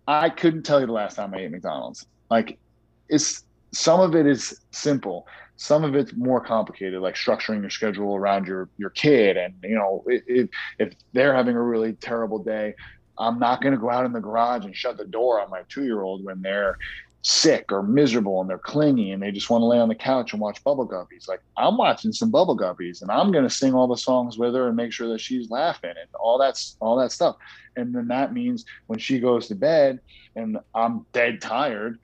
[0.09, 2.05] I couldn't tell you the last time I ate McDonald's.
[2.29, 2.59] Like,
[3.07, 5.25] it's some of it is simple
[5.57, 9.75] some of it's more complicated like structuring your schedule around your your kid and you
[9.75, 12.73] know if, if they're having a really terrible day
[13.17, 15.61] I'm not going to go out in the garage and shut the door on my
[15.69, 16.77] two year old when they're
[17.25, 20.31] sick or miserable and they're clingy and they just want to lay on the couch
[20.31, 21.27] and watch Bubble Guppies.
[21.27, 24.53] Like I'm watching some Bubble Guppies and I'm going to sing all the songs with
[24.53, 27.35] her and make sure that she's laughing and all that's all that stuff.
[27.75, 30.01] And then that means when she goes to bed
[30.35, 31.97] and I'm dead tired,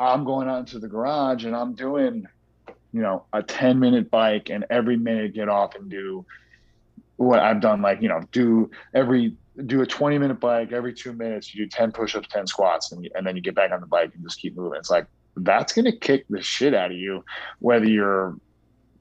[0.00, 2.26] I'm going out into the garage and I'm doing,
[2.92, 6.26] you know, a 10 minute bike and every minute get off and do
[7.16, 9.34] what I've done, like, you know, do every
[9.64, 11.54] do a 20 minute bike every two minutes.
[11.54, 14.12] You do 10 push-ups 10 squats and, and then you get back on the bike
[14.14, 14.78] and just keep moving.
[14.78, 15.06] It's like
[15.36, 17.22] that's going to kick the shit out of you
[17.58, 18.38] whether you're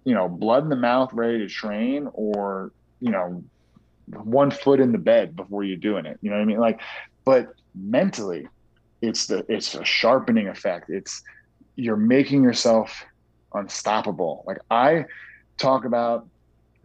[0.03, 3.43] you know blood in the mouth ready to train or you know
[4.07, 6.17] one foot in the bed before you're doing it.
[6.21, 6.59] You know what i mean?
[6.59, 6.79] Like
[7.25, 8.47] but mentally
[9.01, 10.89] it's the it's a sharpening effect.
[10.89, 11.21] It's
[11.75, 13.03] you're making yourself
[13.53, 14.43] unstoppable.
[14.47, 15.05] Like i
[15.57, 16.27] talk about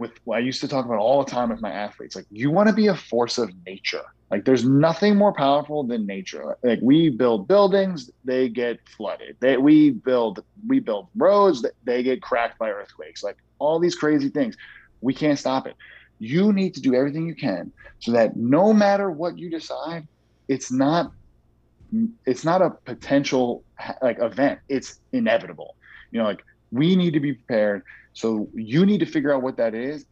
[0.00, 2.16] with I used to talk about all the time with my athletes.
[2.16, 4.02] Like you want to be a force of nature.
[4.30, 6.56] Like there's nothing more powerful than nature.
[6.64, 9.36] Like we build buildings, they get flooded.
[9.40, 13.22] They we build we build roads, they get cracked by earthquakes.
[13.22, 14.56] Like all these crazy things.
[15.02, 15.76] We can't stop it.
[16.18, 20.08] You need to do everything you can so that no matter what you decide,
[20.48, 21.12] it's not
[22.24, 23.64] it's not a potential
[24.02, 24.60] like event.
[24.68, 25.76] It's inevitable.
[26.10, 29.56] You know, like we need to be prepared so you need to figure out what
[29.58, 30.04] that is,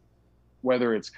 [0.61, 1.11] whether it's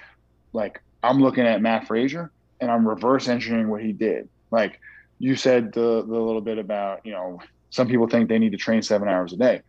[0.52, 2.30] like I'm looking at Mat Fraser
[2.60, 4.28] and I'm reverse engineering what he did.
[4.50, 4.80] Like
[5.18, 7.40] you said the the little bit about, you know,
[7.70, 9.62] some people think they need to train seven hours a day.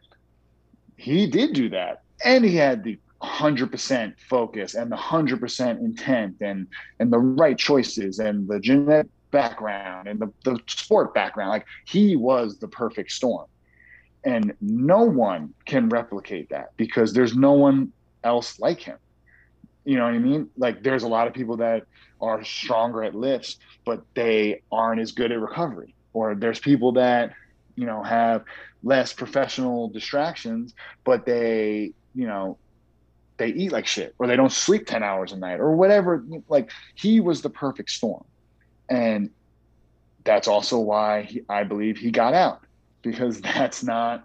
[0.97, 2.01] He did do that.
[2.23, 6.67] And he had the 100% focus and the 100% intent and
[6.99, 12.15] and the right choices and the genetic background and the, the sport background like he
[12.15, 13.47] was the perfect storm
[14.25, 17.91] and no one can replicate that because there's no one
[18.23, 18.97] else like him.
[19.85, 20.49] You know what i mean?
[20.57, 21.83] Like there's a lot of people that
[22.21, 25.93] are stronger at lifts but they aren't as good at recovery.
[26.13, 27.33] Or there's people that
[27.75, 28.43] you know have
[28.83, 30.73] less professional distractions
[31.03, 32.57] but they you know
[33.37, 36.23] they eat like shit or they don't sleep 10 hours a night or whatever.
[36.47, 38.23] Like he was the perfect storm.
[38.89, 39.31] And
[40.23, 42.61] that's also why he, i believe he got out
[43.03, 44.23] because that's not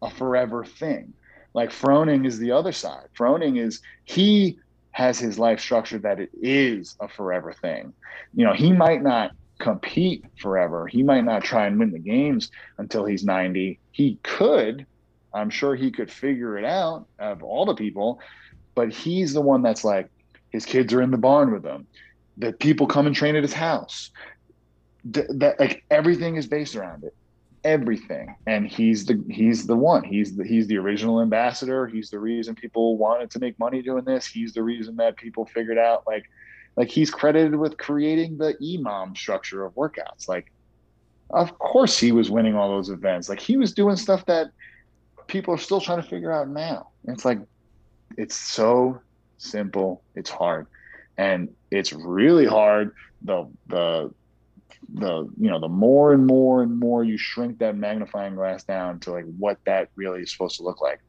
[0.00, 1.12] a forever thing.
[1.54, 3.08] Like froning is the other side.
[3.16, 4.58] Froning is he
[4.90, 7.92] has his life structured that it is a forever thing.
[8.34, 10.86] You know he might not compete forever.
[10.86, 14.86] He might not try and win the games until he's 90 he could
[15.34, 18.20] I'm sure he could figure it out of all the people,
[18.74, 20.08] but he's the one that's like,
[20.50, 21.86] his kids are in the barn with him.
[22.36, 24.10] The people come and train at his house.
[25.04, 27.14] That like everything is based around it,
[27.64, 28.34] everything.
[28.46, 30.04] And he's the he's the one.
[30.04, 31.86] He's the he's the original ambassador.
[31.86, 34.26] He's the reason people wanted to make money doing this.
[34.26, 36.28] He's the reason that people figured out like
[36.76, 40.28] like he's credited with creating the EMOM structure of workouts.
[40.28, 40.50] Like,
[41.30, 43.28] of course he was winning all those events.
[43.28, 44.50] Like he was doing stuff that
[45.26, 46.88] people are still trying to figure out now.
[47.04, 47.38] It's like
[48.16, 49.00] it's so
[49.38, 50.02] simple.
[50.14, 50.66] It's hard,
[51.16, 52.94] and it's really hard.
[53.22, 54.12] The the
[54.94, 59.00] the you know the more and more and more you shrink that magnifying glass down
[59.00, 61.00] to like what that really is supposed to look like.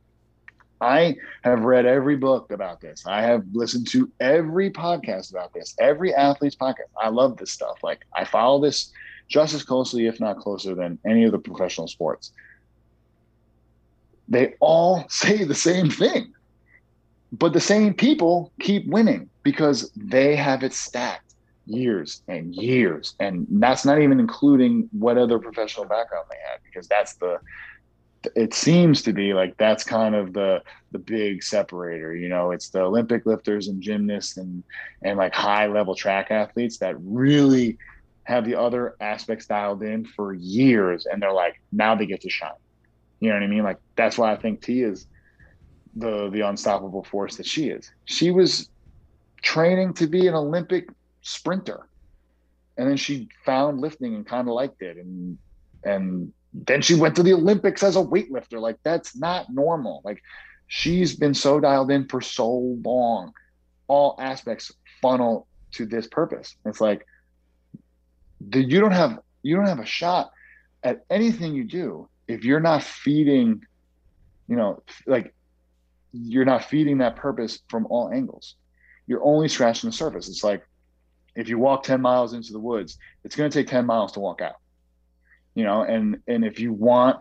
[0.82, 3.06] I have read every book about this.
[3.06, 6.92] I have listened to every podcast about this, every athlete's podcast.
[7.02, 7.78] I love this stuff.
[7.84, 8.92] Like I follow this
[9.30, 12.32] just as closely, if not closer, than any of the professional sports
[14.28, 16.34] they all say the same thing.
[17.32, 21.33] But the same people keep winning because they have it stacked
[21.66, 23.16] years and years.
[23.20, 27.40] And that's not even including what other professional background they had, because that's the
[28.36, 30.64] it seems to be like that's kind of the
[30.94, 34.64] the big separator you know it's the olympic lifters and gymnasts and
[35.02, 37.78] and like high level track athletes that really
[38.24, 42.30] have the other aspects dialed in for years and they're like now they get to
[42.30, 42.54] shine
[43.24, 43.64] you know what I mean?
[43.64, 45.08] Like that's why I think T is
[45.96, 47.90] the the unstoppable force that she is.
[48.04, 48.70] She was
[49.42, 50.90] training to be an Olympic
[51.24, 51.88] sprinter.
[52.78, 54.98] And then she found lifting and kind of liked it.
[54.98, 55.38] And
[55.84, 58.62] and then she went to the Olympics as a weightlifter.
[58.62, 60.02] Like that's not normal.
[60.06, 60.22] Like
[60.68, 62.50] she's been so dialed in for so
[62.84, 63.34] long.
[63.88, 64.72] All aspects
[65.02, 66.56] funnel to this purpose.
[66.66, 67.06] It's like
[68.40, 70.32] the, you don't have you don't have a shot
[70.84, 73.62] at anything you do if you're not feeding,
[74.48, 75.34] you know, like
[76.12, 78.56] you're not feeding that purpose from all angles,
[79.08, 80.30] you're only scratching the surface.
[80.30, 80.66] It's like
[81.36, 84.20] if you walk 10 miles into the woods, it's going to take 10 miles to
[84.20, 84.58] walk out,
[85.56, 87.20] you know, and, and if you want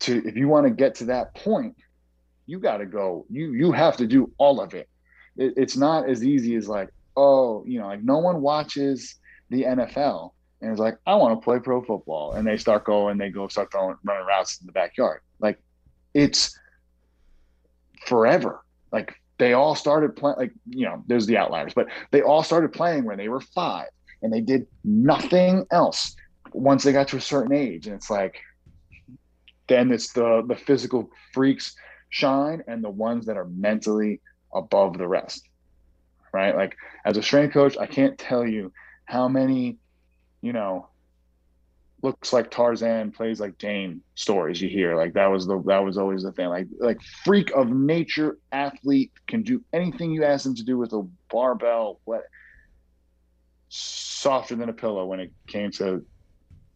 [0.00, 1.76] to, if you want to get to that point,
[2.46, 4.88] you got to go, you, you have to do all of it.
[5.36, 5.54] it.
[5.56, 9.16] It's not as easy as like, oh, you know, like no one watches
[9.50, 12.32] the NFL and it's like, I want to play pro football.
[12.32, 15.20] And they start going, they go start throwing running routes in the backyard.
[15.38, 15.58] Like
[16.12, 16.58] it's
[18.06, 18.62] forever.
[18.92, 22.72] Like they all started playing like, you know, there's the outliers, but they all started
[22.72, 23.88] playing when they were five
[24.22, 26.14] and they did nothing else
[26.52, 27.86] once they got to a certain age.
[27.86, 28.38] And it's like
[29.66, 31.74] then it's the the physical freaks
[32.10, 34.20] shine and the ones that are mentally
[34.54, 35.48] above the rest.
[36.32, 36.54] Right.
[36.54, 36.76] Like
[37.06, 38.72] as a strength coach, I can't tell you
[39.06, 39.78] how many
[40.42, 40.88] you know,
[42.02, 44.96] looks like Tarzan, plays like Jane stories you hear.
[44.96, 46.48] Like that was the that was always the thing.
[46.48, 50.92] Like like freak of nature athlete can do anything you ask them to do with
[50.92, 52.24] a barbell, what
[53.68, 56.04] softer than a pillow when it came to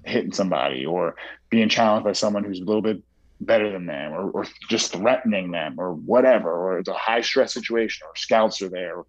[0.04, 1.16] hitting somebody or
[1.50, 3.02] being challenged by someone who's a little bit
[3.40, 7.52] better than them or, or just threatening them or whatever or it's a high stress
[7.52, 9.02] situation or scouts are there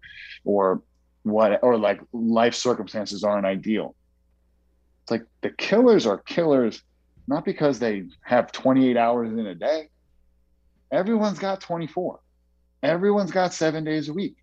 [0.44, 0.82] or
[1.22, 3.94] what or like life circumstances aren't ideal
[5.06, 6.82] it's like the killers are killers
[7.28, 9.88] not because they have 28 hours in a day.
[10.90, 12.18] Everyone's got 24.
[12.82, 14.34] Everyone's got seven days a week.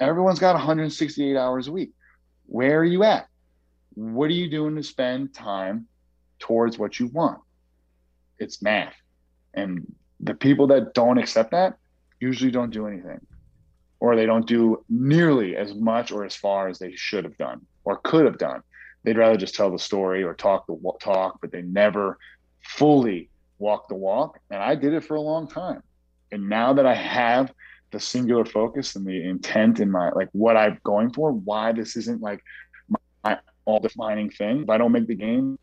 [0.00, 1.92] Everyone's got 168 hours a week.
[2.46, 3.28] Where are you at?
[3.94, 5.86] What are you doing to spend time
[6.40, 7.38] towards what you want?
[8.40, 8.94] It's math.
[9.54, 11.76] And the people that don't accept that
[12.18, 13.20] usually don't do anything,
[14.00, 17.64] or they don't do nearly as much or as far as they should have done
[17.84, 18.64] or could have done
[19.06, 22.18] they'd rather just tell the story or talk the talk, but they never
[22.62, 24.40] fully walk the walk.
[24.50, 25.82] And I did it for a long time.
[26.32, 27.54] And now that I have
[27.92, 31.96] the singular focus and the intent in my like what I'm going for, why this
[31.96, 32.42] isn't like
[32.88, 34.64] my, my all defining thing.
[34.64, 35.56] If I don't make the game,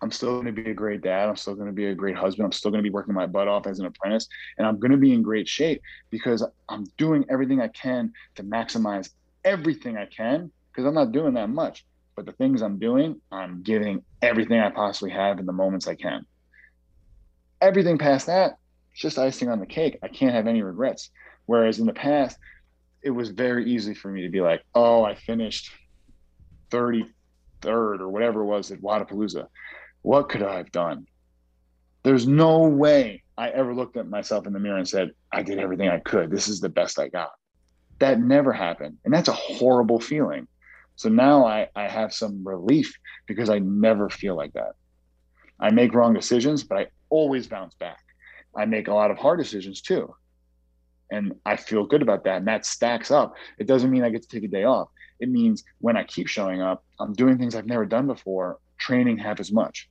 [0.00, 1.28] I'm still going to be a great dad.
[1.28, 2.46] I'm still going to be a great husband.
[2.46, 4.92] I'm still going to be working my butt off as an apprentice, and I'm going
[4.92, 9.10] to be in great shape because I'm doing everything I can to maximize
[9.44, 11.84] everything I can because I'm not doing that much.
[12.16, 15.94] But the things I'm doing, I'm giving everything I possibly have in the moments I
[15.94, 16.26] can.
[17.60, 18.52] Everything past that,
[18.92, 19.98] it's just icing on the cake.
[20.02, 21.10] I can't have any regrets.
[21.46, 22.38] Whereas in the past,
[23.02, 25.70] it was very easy for me to be like, oh, I finished
[26.70, 27.10] 33rd
[27.64, 29.46] or whatever it was at Wodapalooza.
[30.02, 31.06] What could I have done?
[32.02, 35.58] There's no way I ever looked at myself in the mirror and said, I did
[35.58, 36.30] everything I could.
[36.30, 37.30] This is the best I got.
[37.98, 38.98] That never happened.
[39.04, 40.46] And that's a horrible feeling.
[40.96, 42.96] So now I, I have some relief
[43.26, 44.72] because I never feel like that.
[45.60, 48.00] I make wrong decisions, but I always bounce back.
[48.56, 50.14] I make a lot of hard decisions too.
[51.10, 52.38] And I feel good about that.
[52.38, 53.34] And that stacks up.
[53.58, 54.88] It doesn't mean I get to take a day off.
[55.20, 59.18] It means when I keep showing up, I'm doing things I've never done before, training
[59.18, 59.88] half as much.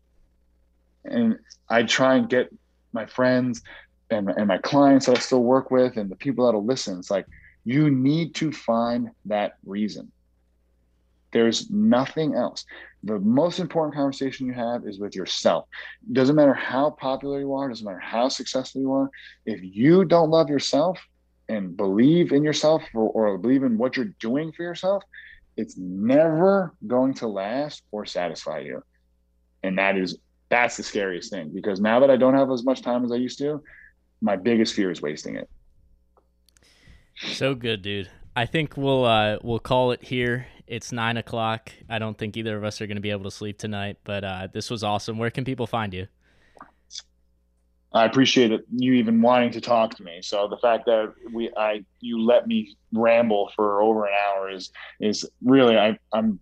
[1.06, 1.38] And
[1.70, 2.50] I try and get
[2.94, 3.62] my friends
[4.10, 7.00] and, and my clients that I still work with and the people that'll listen.
[7.00, 7.26] It's like,
[7.66, 10.12] you need to find that reason.
[11.34, 12.64] There's nothing else.
[13.04, 15.66] The most important conversation you have is with yourself.
[16.08, 19.10] It doesn't matter how popular you are, doesn't matter how successful you are.
[19.46, 21.00] If you don't love yourself
[21.50, 25.04] and believe in yourself or, or believe in what you're doing for yourself,
[25.58, 28.84] it's never going to last or satisfy you.
[29.64, 30.18] And that is
[30.50, 33.16] that's the scariest thing because now that I don't have as much time as I
[33.16, 33.64] used to,
[34.22, 35.50] my biggest fear is wasting it.
[37.16, 38.10] So good, dude.
[38.36, 40.48] I think we'll uh, we'll call it here.
[40.74, 41.72] It's nine o'clock.
[41.88, 44.24] I don't think either of us are going to be able to sleep tonight, but
[44.24, 45.20] uh, this was awesome.
[45.20, 46.08] Where can people find you?
[47.92, 50.24] I appreciate it, you even wanting to talk to me.
[50.24, 54.72] So the fact that we, I, you let me ramble for over an hour is,
[55.00, 56.40] is really, I, I'm,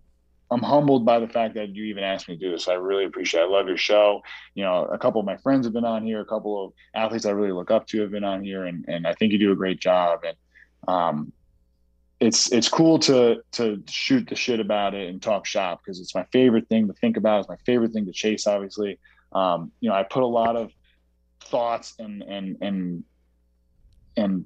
[0.50, 2.68] I'm humbled by the fact that you even asked me to do this.
[2.68, 3.42] I really appreciate.
[3.42, 3.44] it.
[3.44, 4.22] I love your show.
[4.54, 6.22] You know, a couple of my friends have been on here.
[6.22, 9.06] A couple of athletes I really look up to have been on here, and and
[9.06, 10.20] I think you do a great job.
[10.24, 10.36] And
[10.88, 11.32] um,
[12.22, 16.14] it's it's cool to to shoot the shit about it and talk shop because it's
[16.14, 17.40] my favorite thing to think about.
[17.40, 18.46] It's my favorite thing to chase.
[18.46, 19.00] Obviously,
[19.32, 20.70] um, you know, I put a lot of
[21.44, 23.04] thoughts and and and
[24.16, 24.44] and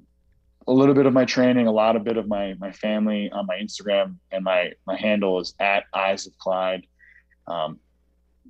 [0.67, 3.45] a little bit of my training, a lot of bit of my my family on
[3.45, 6.87] my Instagram, and my my handle is at Eyes of Clyde.
[7.45, 7.79] Um,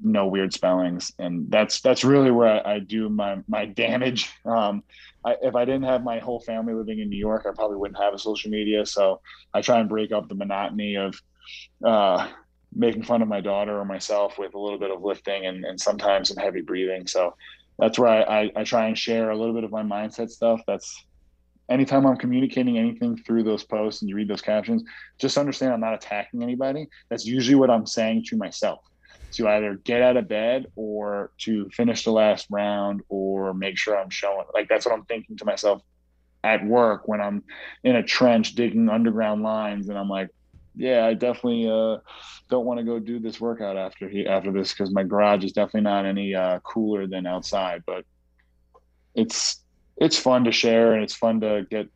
[0.03, 4.29] no weird spellings, and that's that's really where I, I do my my damage.
[4.45, 4.83] Um,
[5.25, 8.01] I, if I didn't have my whole family living in New York, I probably wouldn't
[8.01, 8.85] have a social media.
[8.85, 9.21] So
[9.53, 11.19] I try and break up the monotony of
[11.83, 12.29] uh,
[12.73, 15.79] making fun of my daughter or myself with a little bit of lifting and, and
[15.79, 17.07] sometimes some heavy breathing.
[17.07, 17.35] So
[17.79, 20.61] that's where I, I, I try and share a little bit of my mindset stuff.
[20.67, 21.05] That's
[21.69, 24.83] anytime I'm communicating anything through those posts and you read those captions,
[25.19, 26.87] just understand I'm not attacking anybody.
[27.09, 28.79] That's usually what I'm saying to myself
[29.33, 33.97] to either get out of bed or to finish the last round or make sure
[33.97, 34.45] I'm showing.
[34.53, 35.81] Like that's what I'm thinking to myself
[36.43, 37.43] at work when I'm
[37.83, 40.29] in a trench digging underground lines and I'm like,
[40.75, 41.97] yeah, I definitely uh,
[42.49, 45.51] don't want to go do this workout after he after this because my garage is
[45.51, 47.83] definitely not any uh, cooler than outside.
[47.85, 48.05] But
[49.15, 49.63] it's
[49.97, 51.89] it's fun to share and it's fun to get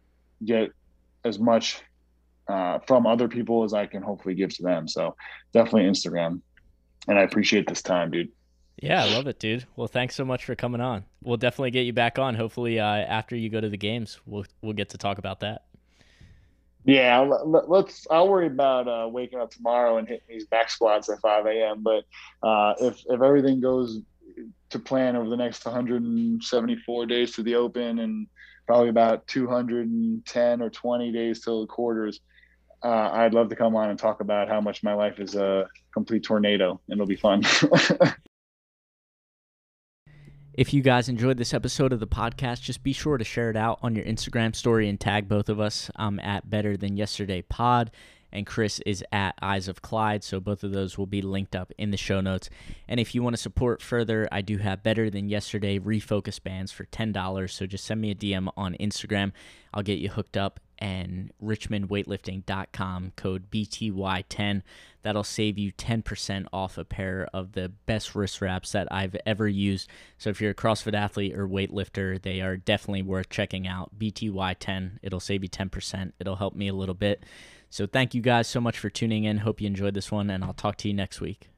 [0.43, 0.71] get
[1.23, 1.81] as much
[2.47, 4.87] uh, from other people as I can hopefully give to them.
[4.87, 5.15] So
[5.53, 6.41] definitely Instagram,
[7.07, 8.30] and I appreciate this time, dude.
[8.78, 9.65] Yeah, I love it, dude.
[9.76, 11.06] Well, thanks so much for coming on.
[11.22, 12.34] We'll definitely get you back on.
[12.36, 15.64] Hopefully, uh, after you go to the games, we'll we'll get to talk about that.
[16.84, 18.07] Yeah, let's.
[18.10, 21.84] I'll worry about uh, waking up tomorrow and hitting these back squats at 5 a.m.
[21.84, 22.06] But
[22.41, 23.99] uh, if if everything goes
[24.72, 28.26] to plan over the next 174 days to the Open and
[28.65, 32.22] probably about 210 or 20 days till the quarters,
[32.83, 35.67] uh, I'd love to come on and talk about how much my life is a
[35.93, 37.43] complete tornado, it'll be fun.
[40.53, 43.55] If you guys enjoyed this episode of the podcast, just be sure to share it
[43.55, 45.89] out on your Instagram story and tag both of us.
[45.95, 47.89] I'm at Better Than Yesterday Pod,
[48.31, 50.23] and Chris is at Eyes of Clyde.
[50.23, 52.49] So both of those will be linked up in the show notes.
[52.87, 56.71] And if you want to support further, I do have Better Than Yesterday refocus bands
[56.71, 57.49] for $10.
[57.49, 59.31] So just send me a DM on Instagram.
[59.73, 64.63] I'll get you hooked up and richmondweightlifting.com code BTY10.
[65.03, 69.47] That'll save you 10% off a pair of the best wrist wraps that I've ever
[69.47, 69.89] used.
[70.17, 73.97] So if you're a CrossFit athlete or weightlifter, they are definitely worth checking out.
[73.97, 76.13] BTY10, it'll save you 10%.
[76.19, 77.23] It'll help me a little bit.
[77.72, 79.38] So thank you guys so much for tuning in.
[79.38, 81.49] Hope you enjoyed this one, and I'll talk to you next week.